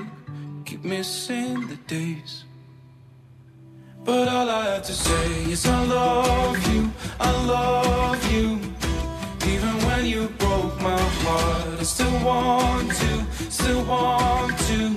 [0.83, 2.43] missing the days.
[4.03, 8.59] But all I have to say is I love you, I love you.
[9.47, 14.95] Even when you broke my heart, I still want to, still want to.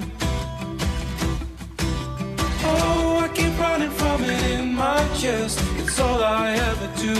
[2.64, 5.60] Oh, I keep running from it in my chest.
[5.76, 7.14] It's all I ever do.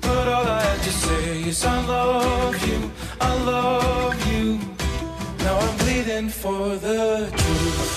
[0.00, 2.90] But all I have to say is I love you,
[3.20, 4.73] I love you.
[5.44, 7.94] Now I'm bleeding for the truth.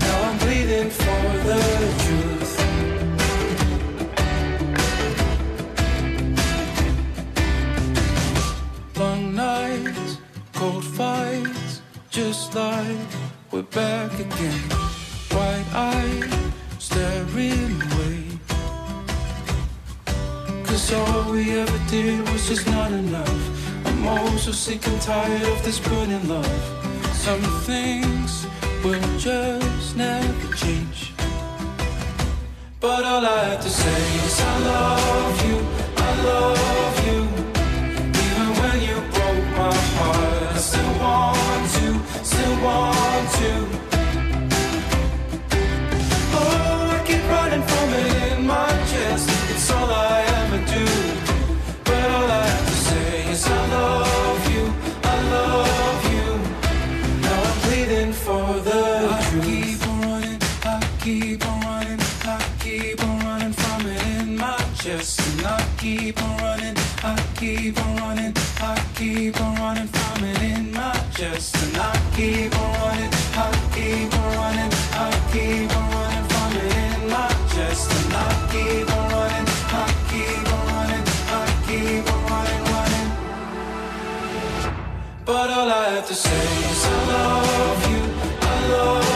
[0.00, 1.62] Now I'm bleeding for the
[2.02, 2.52] truth.
[8.98, 10.18] Long nights,
[10.52, 11.80] cold fights,
[12.10, 12.98] just like
[13.52, 14.68] we're back again.
[15.30, 16.34] Wide eyes,
[16.80, 18.24] staring away.
[20.64, 23.59] Cause all we ever did was just not enough.
[24.00, 26.46] I'm also sick and tired of this burning love.
[27.12, 28.46] Some things
[28.82, 31.12] will just never change.
[32.80, 35.58] But all I have to say is I love you,
[35.98, 37.20] I love you.
[38.24, 43.89] Even when you broke my heart, I still want to, still want to.
[72.20, 73.12] Keep on running,
[73.44, 77.90] I keep on running, I keep on running from it in my chest.
[77.98, 79.48] And I keep on running,
[79.80, 81.04] I keep on running,
[81.38, 83.08] I keep on running, running.
[85.24, 88.02] But all I have to say is I love you,
[88.42, 89.09] I love you.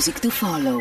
[0.00, 0.78] Music to follow.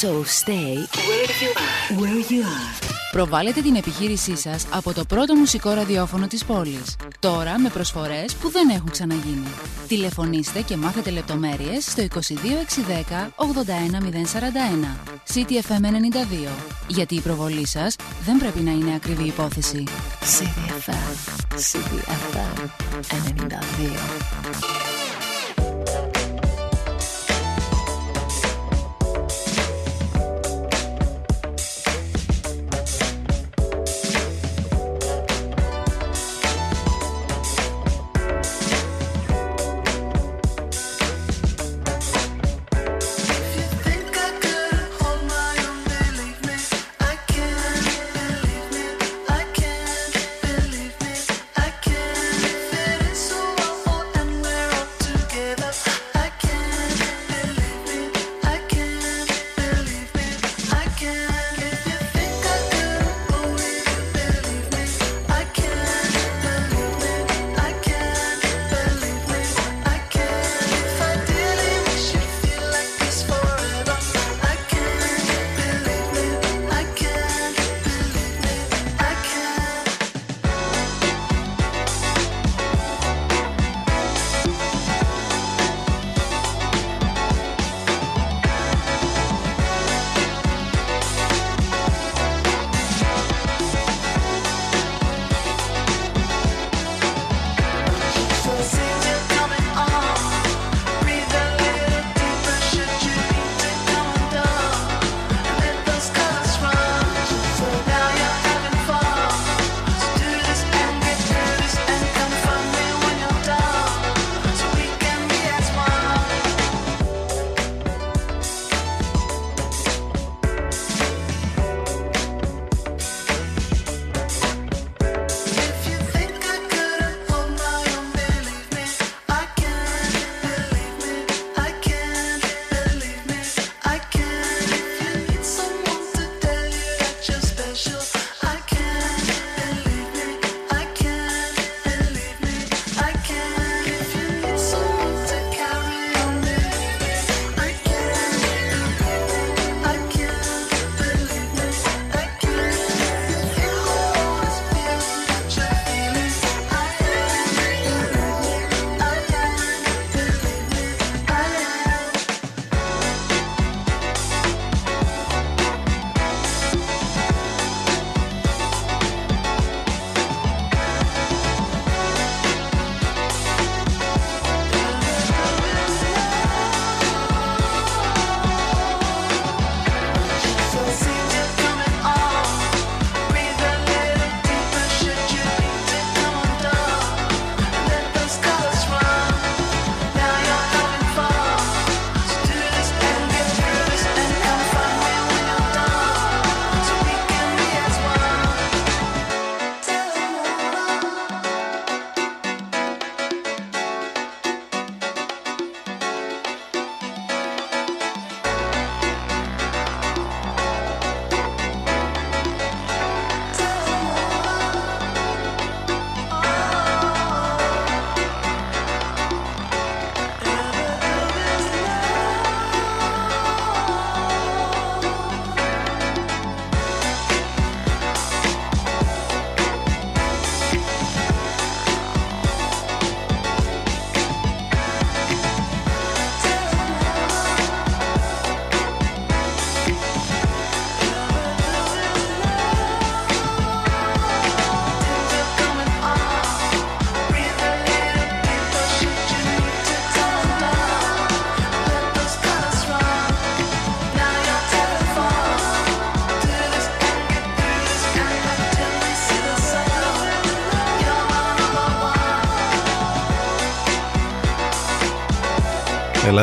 [0.00, 0.10] So
[0.40, 0.74] stay
[1.08, 2.00] where you are.
[2.00, 2.88] Where you are.
[3.10, 6.96] Προβάλλετε την επιχείρησή σας από το πρώτο μουσικό ραδιόφωνο της πόλης.
[7.18, 9.48] Τώρα με προσφορές που δεν έχουν ξαναγίνει.
[9.88, 14.96] Τηλεφωνήστε και μάθετε λεπτομέρειες στο 22610 81041.
[15.34, 16.48] CTFM 92.
[16.86, 19.84] Γιατί η προβολή σας δεν πρέπει να είναι ακριβή υπόθεση.
[20.20, 21.14] CTFM.
[21.54, 22.68] CTFM
[24.88, 24.93] 92.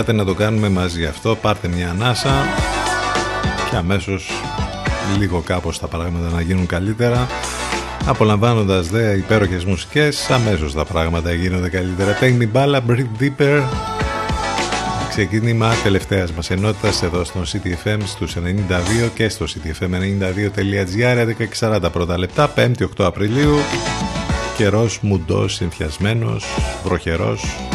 [0.02, 2.46] Ελάτε να το κάνουμε μαζί αυτό, πάρτε μια ανάσα
[3.70, 4.30] και αμέσως
[5.18, 7.28] λίγο κάπως τα πράγματα να γίνουν καλύτερα.
[8.06, 12.18] Απολαμβάνοντας δε υπέροχες μουσικές, αμέσως τα πράγματα γίνονται καλύτερα.
[12.22, 13.64] Take me balla, breathe deeper.
[15.10, 21.28] Ξεκίνημα τελευταίας μας ενότητας εδώ στο CTFM στους 92 και στο ctfm92.gr
[21.60, 23.56] 16.40 πρώτα λεπτά, 5η 8 Απριλίου.
[24.58, 26.46] Καιρός μουντός, συνθιασμένος,
[26.84, 27.71] βροχερός.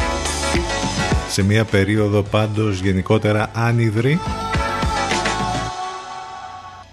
[1.37, 4.19] Σε μια περίοδο πάντως γενικότερα άνυδρη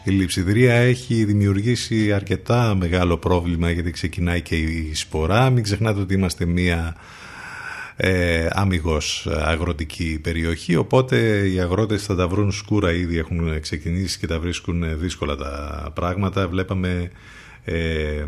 [0.04, 5.50] η λειψιδρία έχει δημιουργήσει αρκετά μεγάλο πρόβλημα γιατί ξεκινάει και η σπορά.
[5.50, 6.96] Μην ξεχνάτε ότι είμαστε μια
[7.96, 14.28] ε, αμυγός αγροτική περιοχή οπότε οι αγρότες θα τα βρουν σκούρα ήδη έχουν ξεκινήσει και
[14.28, 16.48] τα βρίσκουν δύσκολα τα πράγματα.
[16.48, 17.12] Βλέπαμε
[17.64, 18.26] ε,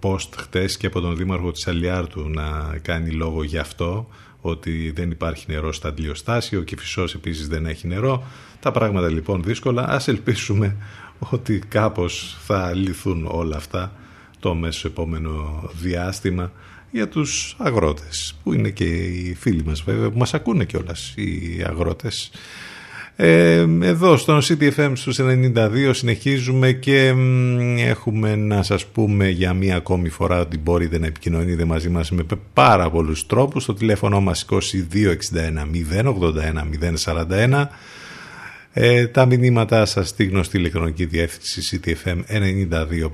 [0.00, 4.08] post χτες και από τον Δήμαρχο της Αλιάρτου να κάνει λόγο γι' αυτό
[4.40, 8.24] ότι δεν υπάρχει νερό στα αντιλιοστάσια, ο Κηφισός επίσης δεν έχει νερό.
[8.60, 9.88] Τα πράγματα λοιπόν δύσκολα.
[9.88, 10.76] Ας ελπίσουμε
[11.18, 13.92] ότι κάπως θα λυθούν όλα αυτά
[14.40, 16.52] το μέσο επόμενο διάστημα
[16.90, 21.62] για τους αγρότες που είναι και οι φίλοι μας βέβαια που μας ακούνε κιόλας οι
[21.66, 22.38] αγρότες ε,
[23.82, 27.14] εδώ στον CTFM στους 92 συνεχίζουμε και
[27.78, 32.22] έχουμε να σας πούμε για μία ακόμη φορά ότι μπορείτε να επικοινωνείτε μαζί μας με
[32.52, 33.64] πάρα πολλούς τρόπους.
[33.64, 34.56] Το τηλέφωνο μας 2261
[36.02, 36.68] 081
[37.04, 37.66] 041
[38.72, 43.10] ε, τα μηνύματά σας στη γνωστή ηλεκτρονική διεύθυνση ctfm92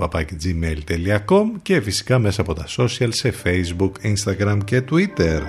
[1.63, 5.41] και φυσικά μέσα από τα social σε facebook, instagram και twitter.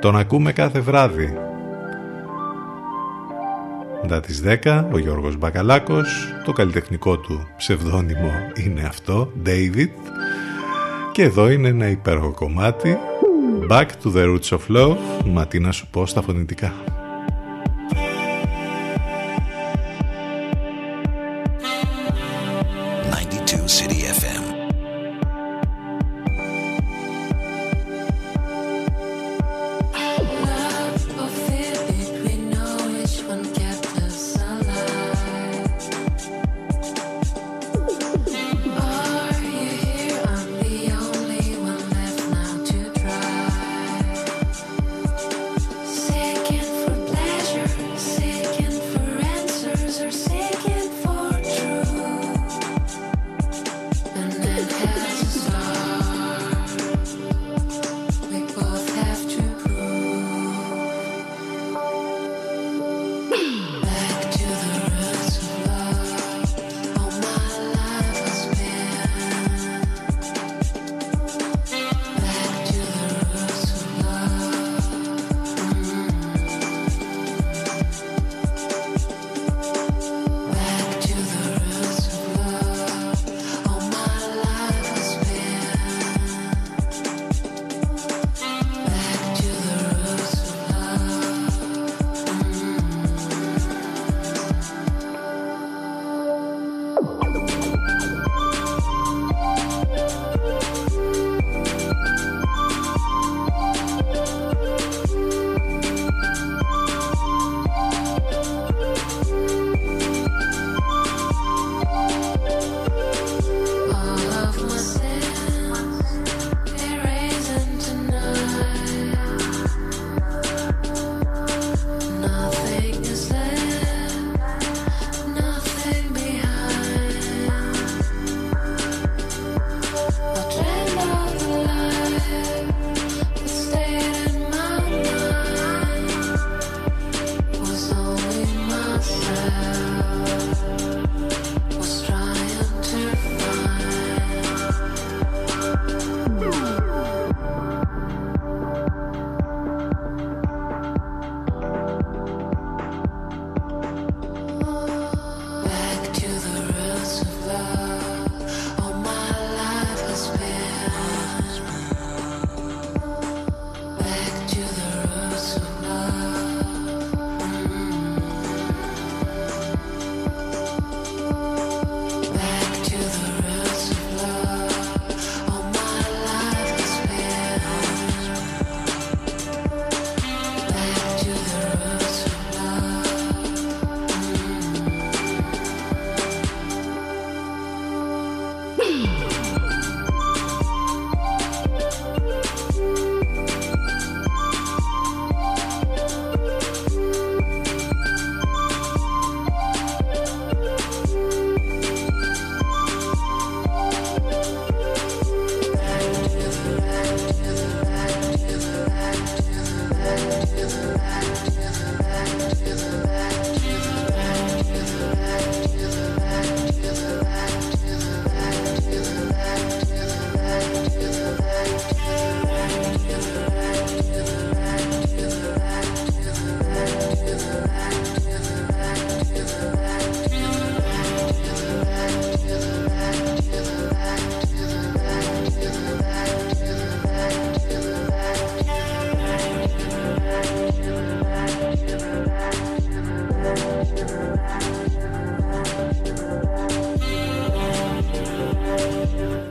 [0.00, 1.51] Τον ακούμε κάθε βράδυ.
[4.02, 8.30] Μετά τις 10 ο Γιώργος Μπακαλάκος, το καλλιτεχνικό του ψευδόνυμο
[8.64, 9.88] είναι αυτό, David
[11.12, 12.96] και εδώ είναι ένα υπέροχο κομμάτι
[13.68, 14.96] Back to the Roots of Love,
[15.26, 16.72] μα τι να σου πω στα φωνητικά.
[23.10, 24.01] 92 City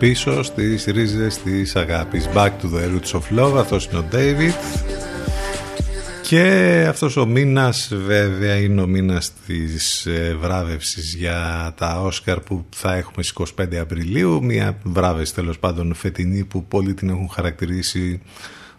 [0.02, 2.30] πίσω στις ρίζες της αγάπης.
[2.34, 4.54] Back to the roots of love, αυτός είναι ο David.
[6.22, 12.66] Και αυτός ο μήνας βέβαια είναι ο μήνας της ε, βράβευσης για τα Όσκαρ που
[12.76, 14.44] θα έχουμε στις 25 Απριλίου.
[14.44, 18.22] Μια βράβευση τέλος πάντων φετινή που πολλοί την έχουν χαρακτηρίσει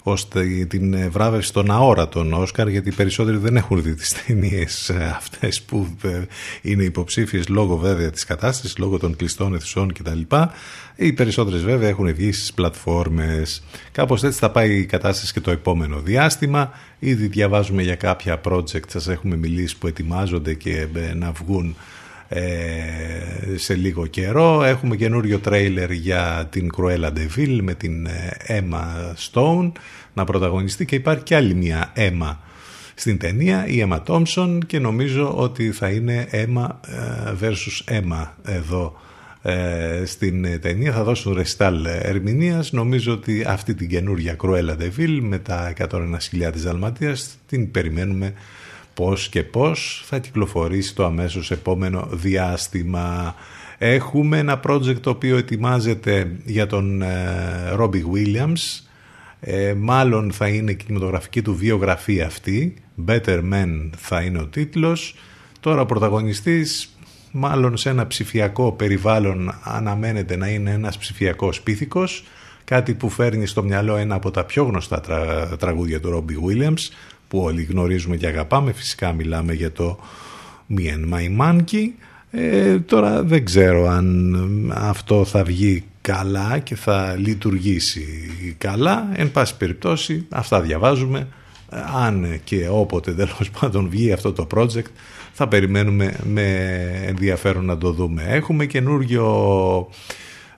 [0.03, 5.63] ώστε την βράβευση των αόρατων Όσκαρ γιατί οι περισσότεροι δεν έχουν δει τις ταινίες αυτές
[5.63, 6.23] που ε,
[6.63, 10.21] είναι υποψήφιες λόγω βέβαια της κατάστασης, λόγω των κλειστών αιθουσών κτλ.
[10.97, 13.63] Οι περισσότερες βέβαια έχουν βγει στις πλατφόρμες.
[13.93, 16.71] Κάπως έτσι θα πάει η κατάσταση και το επόμενο διάστημα.
[16.99, 22.02] Ήδη διαβάζουμε για κάποια project, σας έχουμε μιλήσει που ετοιμάζονται και ε, να βγουν ε,
[23.55, 24.63] σε λίγο καιρό.
[24.63, 28.83] Έχουμε καινούριο τρέιλερ για την Cruella de Vil με την ε, Emma
[29.31, 29.73] Stone
[30.13, 32.37] να πρωταγωνιστεί και υπάρχει και άλλη μια Emma
[32.95, 38.97] στην ταινία, η Emma Thompson και νομίζω ότι θα είναι Emma ε, versus Emma εδώ
[40.05, 45.39] στην ταινία θα δώσουν ρεστάλ ερμηνείας νομίζω ότι αυτή την καινούργια Cruella de Vil με
[45.39, 48.33] τα 101.000 Δαλματίας την περιμένουμε
[48.95, 53.35] πώς και πώς θα κυκλοφορήσει το αμέσως επόμενο διάστημα.
[53.79, 57.03] Έχουμε ένα project το οποίο ετοιμάζεται για τον
[57.75, 58.87] Ρόμπι ε, Williams.
[59.41, 62.75] Ε, μάλλον θα είναι κινηματογραφική του βιογραφία αυτή.
[63.07, 65.15] Better Men θα είναι ο τίτλος.
[65.61, 66.97] Τώρα ο πρωταγωνιστής
[67.33, 72.25] μάλλον σε ένα ψηφιακό περιβάλλον αναμένεται να είναι ένας ψηφιακός πίθηκος.
[72.65, 75.01] Κάτι που φέρνει στο μυαλό ένα από τα πιο γνωστά
[75.59, 76.89] τραγούδια του Ρόμπι Williams
[77.33, 78.73] που όλοι γνωρίζουμε και αγαπάμε.
[78.73, 79.99] Φυσικά μιλάμε για το
[80.77, 81.87] Me and My Monkey.
[82.31, 88.05] Ε, τώρα δεν ξέρω αν αυτό θα βγει καλά και θα λειτουργήσει
[88.59, 89.09] καλά.
[89.15, 91.29] Εν πάση περιπτώσει αυτά διαβάζουμε.
[92.05, 94.91] Αν και όποτε τέλος πάντων βγει αυτό το project
[95.33, 96.69] θα περιμένουμε με
[97.07, 98.23] ενδιαφέρον να το δούμε.
[98.29, 99.27] Έχουμε καινούργιο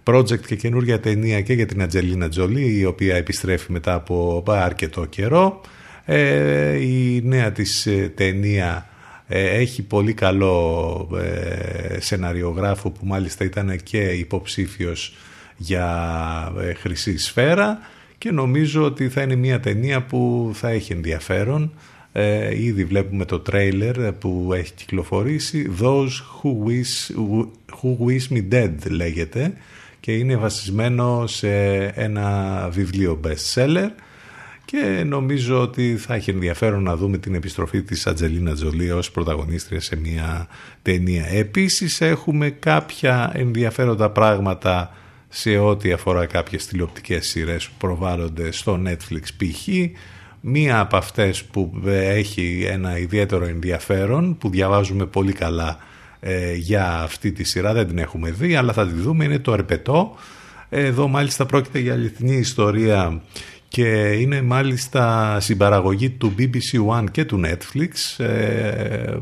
[0.05, 5.05] project και καινούργια ταινία και για την Ατζελίνα Τζολί η οποία επιστρέφει μετά από αρκετό
[5.05, 5.61] καιρό.
[6.05, 8.89] Ε, η νέα της ε, ταινία
[9.29, 11.09] ε, έχει πολύ καλό
[11.99, 15.17] σεναριογράφο που μάλιστα ήταν και υποψήφιος
[15.57, 17.79] για χρυσή σφαίρα
[18.19, 21.73] και νομίζω ότι θα είναι μια ταινία που θα έχει ενδιαφέρον.
[22.59, 26.09] ήδη βλέπουμε το τρέιλερ που έχει κυκλοφορήσει Those
[26.43, 27.17] Who Wish,
[27.83, 29.53] Who Wish Me Dead λέγεται
[30.01, 33.89] και είναι βασισμένο σε ένα βιβλίο best seller
[34.65, 39.81] και νομίζω ότι θα έχει ενδιαφέρον να δούμε την επιστροφή της Ατζελίνα Τζολί ως πρωταγωνίστρια
[39.81, 40.49] σε μια
[40.83, 41.27] ταινία.
[41.27, 44.95] Επίσης έχουμε κάποια ενδιαφέροντα πράγματα
[45.29, 49.69] σε ό,τι αφορά κάποιες τηλεοπτικές σειρές που προβάλλονται στο Netflix π.χ.
[50.41, 55.79] Μία από αυτές που έχει ένα ιδιαίτερο ενδιαφέρον που διαβάζουμε πολύ καλά
[56.21, 59.53] ε, για αυτή τη σειρά, δεν την έχουμε δει αλλά θα τη δούμε, είναι το
[59.53, 60.17] Ερπετό.
[60.69, 63.23] Εδώ μάλιστα πρόκειται για αληθινή ιστορία
[63.75, 68.25] και είναι μάλιστα συμπαραγωγή του BBC One και του Netflix.
[68.25, 69.17] Ε,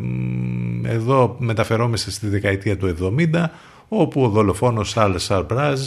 [0.82, 3.44] εδώ μεταφερόμαστε στη δεκαετία του 70
[3.88, 5.80] όπου ο δολοφόνος Σαλ Σαρμπράζ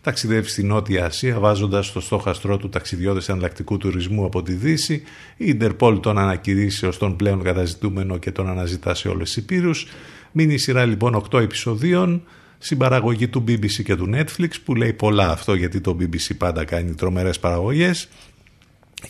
[0.00, 4.94] ταξιδεύει στη Νότια Ασία βάζοντας στο στόχαστρό του ταξιδιώτες εναλλακτικού τουρισμού από τη Δύση.
[5.36, 9.86] Η Ιντερπόλ τον ανακηρύσει ως τον πλέον καταζητούμενο και τον αναζητά σε όλες τις υπήρους.
[10.32, 12.22] Μείνει η σειρά λοιπόν 8 επεισοδίων
[12.64, 16.94] συμπαραγωγή του BBC και του Netflix που λέει πολλά αυτό γιατί το BBC πάντα κάνει
[16.94, 18.08] τρομερές παραγωγές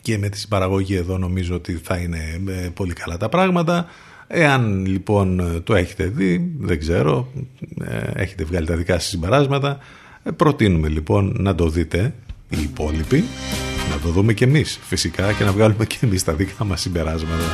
[0.03, 3.87] και με τη συμπαραγωγή εδώ νομίζω ότι θα είναι ε, πολύ καλά τα πράγματα.
[4.27, 7.33] Εάν λοιπόν το έχετε δει, δεν ξέρω,
[7.85, 9.79] ε, έχετε βγάλει τα δικά σας συμπαράσματα,
[10.23, 12.15] ε, προτείνουμε λοιπόν να το δείτε
[12.49, 13.25] οι υπόλοιποι,
[13.91, 17.45] να το δούμε και εμείς φυσικά και να βγάλουμε και εμείς τα δικά μας συμπεράσματα.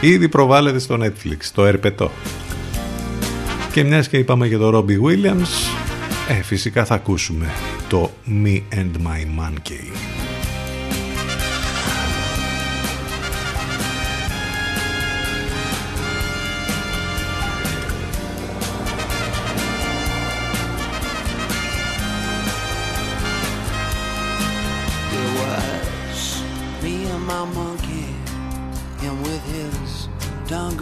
[0.00, 2.10] Ήδη προβάλλεται στο Netflix, το ερπετό.
[3.76, 5.70] Και μιας και είπαμε για τον Ρόμπι Williams,
[6.28, 7.52] ε, φυσικά θα ακούσουμε
[7.88, 8.10] το
[8.44, 10.25] Me and My Monkey.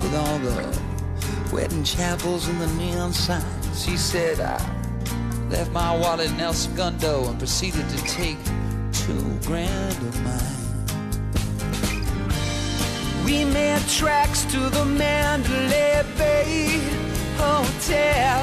[0.00, 3.84] with all the wedding chapels and the neon signs.
[3.84, 4.80] He said, I
[5.50, 8.38] Left my wallet in El Segundo and proceeded to take
[8.92, 10.60] two grand of mine.
[13.24, 16.80] We made tracks to the Mandalay Bay
[17.36, 18.38] Hotel.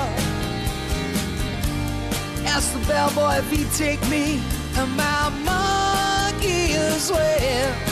[2.45, 4.41] Asked the bellboy if he'd take me
[4.75, 7.86] and my monkey as well.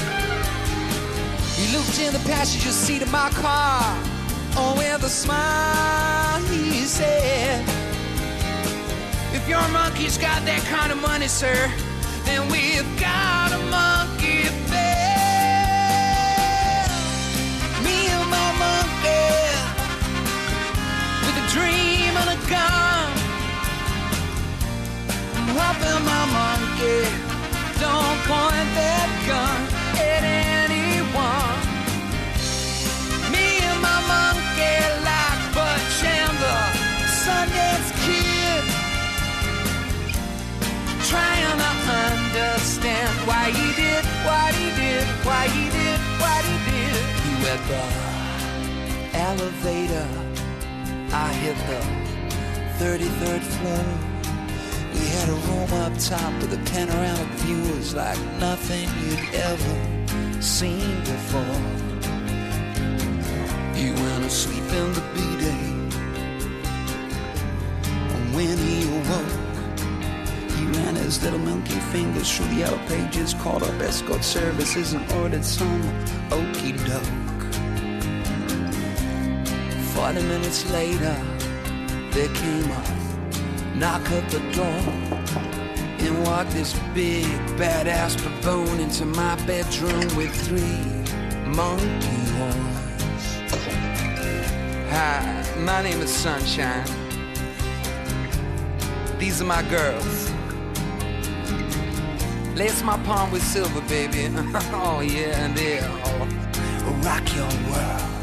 [1.75, 3.83] Looked in the passenger seat of my car.
[4.55, 7.67] Oh, with a smile, he said,
[9.33, 11.69] If your monkey's got that kind of money, sir,
[12.23, 15.67] then we've got a monkey bed.
[17.83, 19.35] Me and my monkey,
[21.27, 23.11] with a dream and a gun.
[25.35, 27.03] I'm hoping my monkey
[27.83, 29.64] don't point that gun
[45.25, 46.95] why he did what he did.
[47.25, 47.83] He went the
[49.17, 50.07] elevator.
[51.11, 51.81] I hit the
[52.79, 53.85] 33rd floor.
[54.93, 57.61] We had a room up top with a panoramic view.
[57.63, 61.59] It was like nothing you'd ever seen before.
[63.73, 65.65] He went to sleep in the B-day.
[68.13, 69.44] And when he awoke,
[71.05, 75.81] his little monkey fingers through the yellow pages, called up escort services, and ordered some
[76.31, 77.43] okey doke.
[79.93, 81.15] Forty minutes later,
[82.09, 84.81] there came a knock at the door.
[85.99, 87.25] And walked this big
[87.57, 90.85] badass baboon into my bedroom with three
[91.55, 93.25] monkey horns.
[94.89, 96.85] Hi, my name is Sunshine.
[99.19, 100.34] These are my girls.
[102.55, 104.29] Lace my palm with silver, baby.
[104.71, 108.15] oh yeah, and they'll oh, rock your world.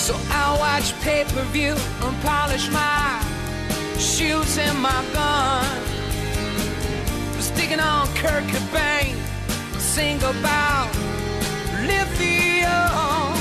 [0.00, 3.22] So I'll watch pay-per-view and polish my
[3.98, 5.66] shoes and my gun.
[7.38, 9.14] Sticking on Kurt Cobain,
[9.78, 10.88] sing about
[11.84, 13.36] lithium.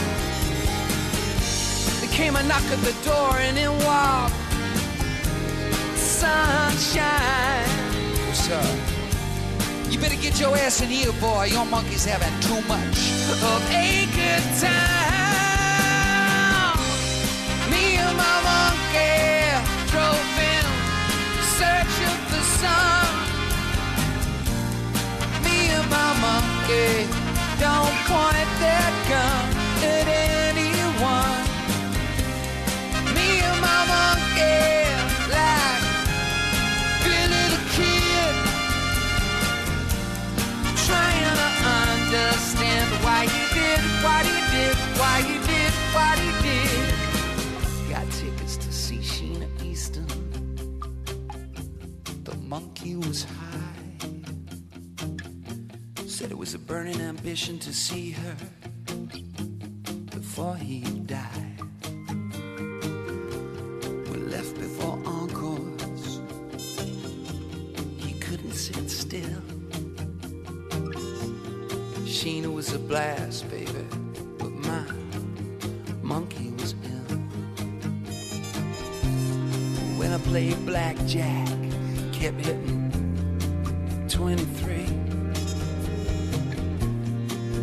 [2.02, 4.36] There came a knock at the door and it walked
[5.96, 7.79] sunshine.
[8.50, 9.94] What's?
[9.94, 11.46] You better get your ass in here, boy.
[11.46, 12.98] Your monkey's having too much
[13.30, 13.60] of a
[14.18, 14.80] good time.
[17.70, 19.54] Me and my monkey
[19.92, 20.66] drove in
[21.62, 23.10] search of the sun.
[25.44, 27.06] Me and my monkey
[27.62, 29.46] don't point that gun
[29.84, 30.49] at anyone.
[44.04, 47.90] What he did, why he did what he did.
[47.90, 50.08] Got tickets to see Sheena Easton.
[52.24, 54.00] The monkey was high.
[56.08, 58.36] Said it was a burning ambition to see her
[60.12, 61.60] before he died.
[64.12, 66.20] We left before encores.
[67.98, 69.42] He couldn't sit still.
[72.06, 73.79] Sheena was a blast, baby,
[80.40, 81.48] played blackjack,
[82.14, 82.90] kept hitting
[84.08, 84.86] 23.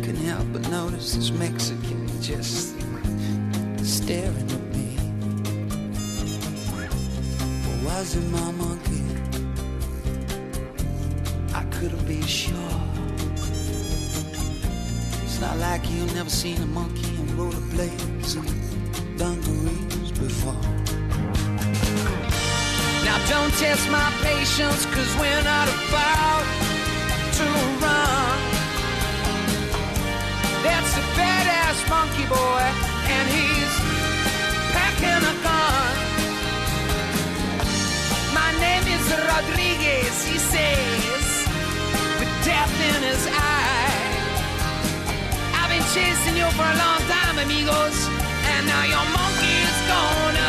[0.03, 2.75] Couldn't help but notice this Mexican just
[3.83, 4.95] staring at me.
[7.63, 9.05] But was it my monkey?
[11.55, 12.81] I couldn't be sure.
[15.23, 17.06] It's not like you never seen a monkey
[24.57, 26.45] patience, cause we're not about
[27.37, 27.45] to
[27.83, 28.39] run.
[30.65, 32.65] That's a badass monkey boy,
[33.13, 33.73] and he's
[34.73, 35.93] packing a gun.
[38.33, 41.25] My name is Rodriguez, he says,
[42.17, 44.07] with death in his eye.
[45.53, 47.97] I've been chasing you for a long time, amigos,
[48.53, 50.46] and now your monkey is gonna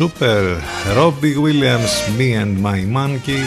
[0.00, 0.60] Super
[0.94, 3.42] Robbie Williams, Me and My Monkey.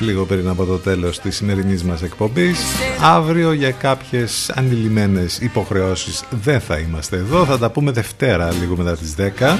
[0.00, 2.58] Λίγο πριν από το τέλος της σημερινής μας εκπομπής
[3.02, 7.44] Αύριο για κάποιες ανηλυμένες υποχρεώσεις δεν θα είμαστε εδώ.
[7.44, 9.56] Θα τα πούμε Δευτέρα λίγο μετά τις 10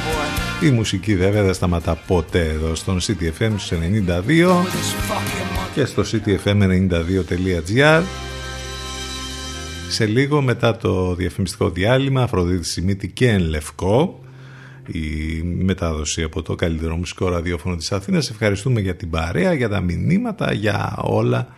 [0.63, 3.77] Η μουσική βέβαια δεν σταματά ποτέ εδώ στον CTFM στους 92
[5.75, 8.28] Και στο ctfm92.gr
[9.89, 14.21] Σε λίγο μετά το διαφημιστικό διάλειμμα Αφροδίτη Σιμίτη και Εν Λευκό
[14.87, 18.31] η μετάδοση από το καλύτερο μουσικό ραδιόφωνο της Αθήνας.
[18.31, 21.49] Ευχαριστούμε για την παρέα, για τα μηνύματα, για όλα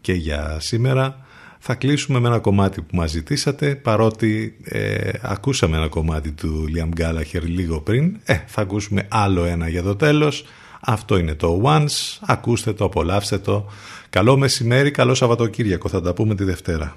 [0.00, 1.26] και για σήμερα.
[1.58, 7.00] Θα κλείσουμε με ένα κομμάτι που μας ζητήσατε, παρότι ε, ακούσαμε ένα κομμάτι του Liam
[7.00, 8.16] Gallagher λίγο πριν.
[8.24, 10.44] Ε, θα ακούσουμε άλλο ένα για το τέλος.
[10.80, 12.18] Αυτό είναι το Once.
[12.20, 13.66] Ακούστε το, απολαύστε το.
[14.10, 15.88] Καλό μεσημέρι, καλό Σαββατοκύριακο.
[15.88, 16.96] Θα τα πούμε τη Δευτέρα.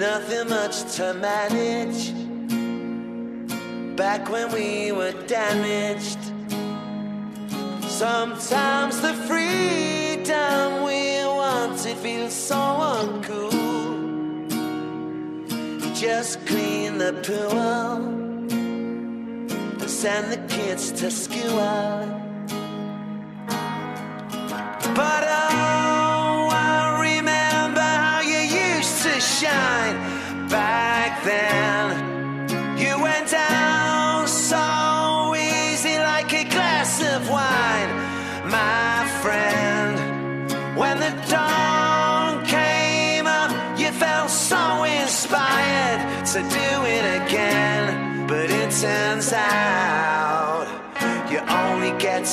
[0.00, 2.14] Nothing much to manage.
[3.96, 6.18] Back when we were damaged.
[7.86, 14.48] Sometimes the freedom we wanted feels so uncool.
[15.94, 18.00] Just clean the pool.
[19.86, 22.00] Send the kids to school.
[24.96, 25.29] But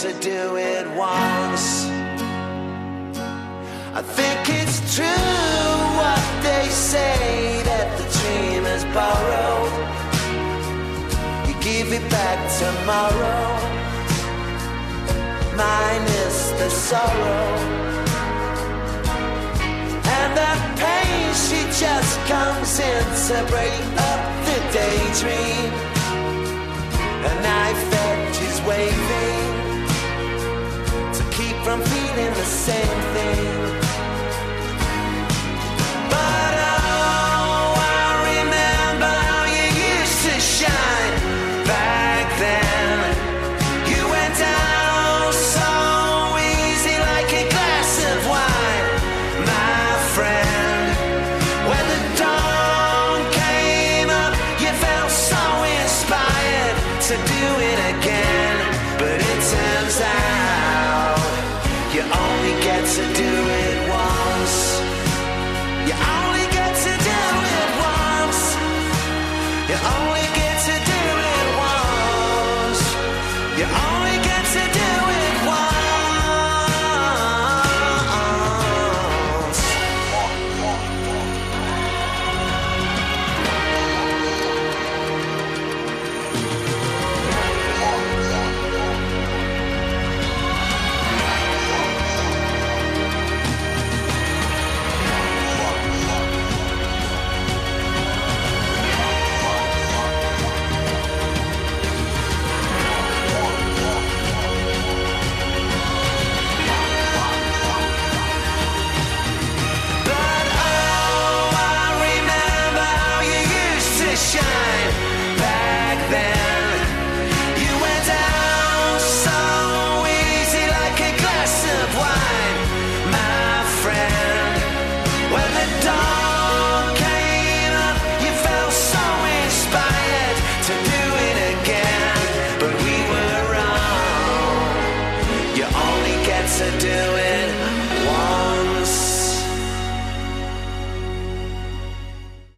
[0.02, 1.88] to do it once.
[3.96, 5.06] I think it's true
[5.98, 9.74] what they say that the dream is borrowed.
[11.48, 13.42] You give it back tomorrow,
[15.58, 17.48] minus the sorrow.
[20.20, 25.74] And that pain, she just comes in to break up the daydream.
[27.26, 29.47] A knife edge is waving
[31.68, 33.46] from feeling the same thing.
[36.10, 36.57] But